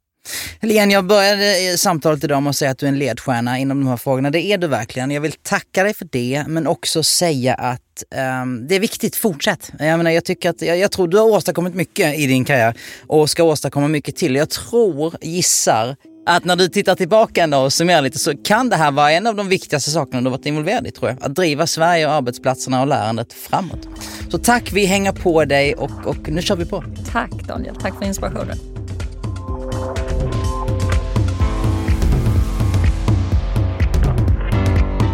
[0.62, 3.88] Helene, jag började samtalet idag med att säga att du är en ledstjärna inom de
[3.90, 4.30] här frågorna.
[4.30, 5.12] Det är du verkligen.
[5.12, 9.16] Jag vill tacka dig för det, men också säga att ehm, det är viktigt.
[9.16, 9.72] Fortsätt.
[9.80, 12.78] Jag, menar, jag, tycker att, jag, jag tror du har åstadkommit mycket i din karriär
[13.08, 14.36] och ska åstadkomma mycket till.
[14.36, 18.76] Jag tror, gissar, att när du tittar tillbaka ändå och summerar lite så kan det
[18.76, 21.24] här vara en av de viktigaste sakerna du varit involverad i tror jag.
[21.24, 23.88] Att driva Sverige och arbetsplatserna och lärandet framåt.
[24.30, 26.84] Så tack, vi hänger på dig och, och nu kör vi på.
[27.12, 28.58] Tack Daniel, tack för inspirationen.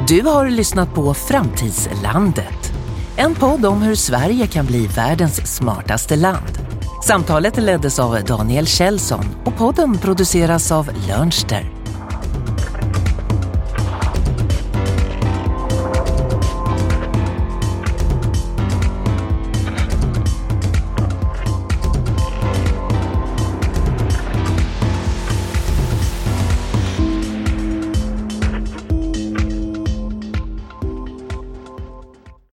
[0.08, 2.72] Du har lyssnat på Framtidslandet.
[3.16, 6.71] En podd om hur Sverige kan bli världens smartaste land.
[7.04, 11.72] Samtalet leddes av Daniel Kjellson och podden produceras av Lönster.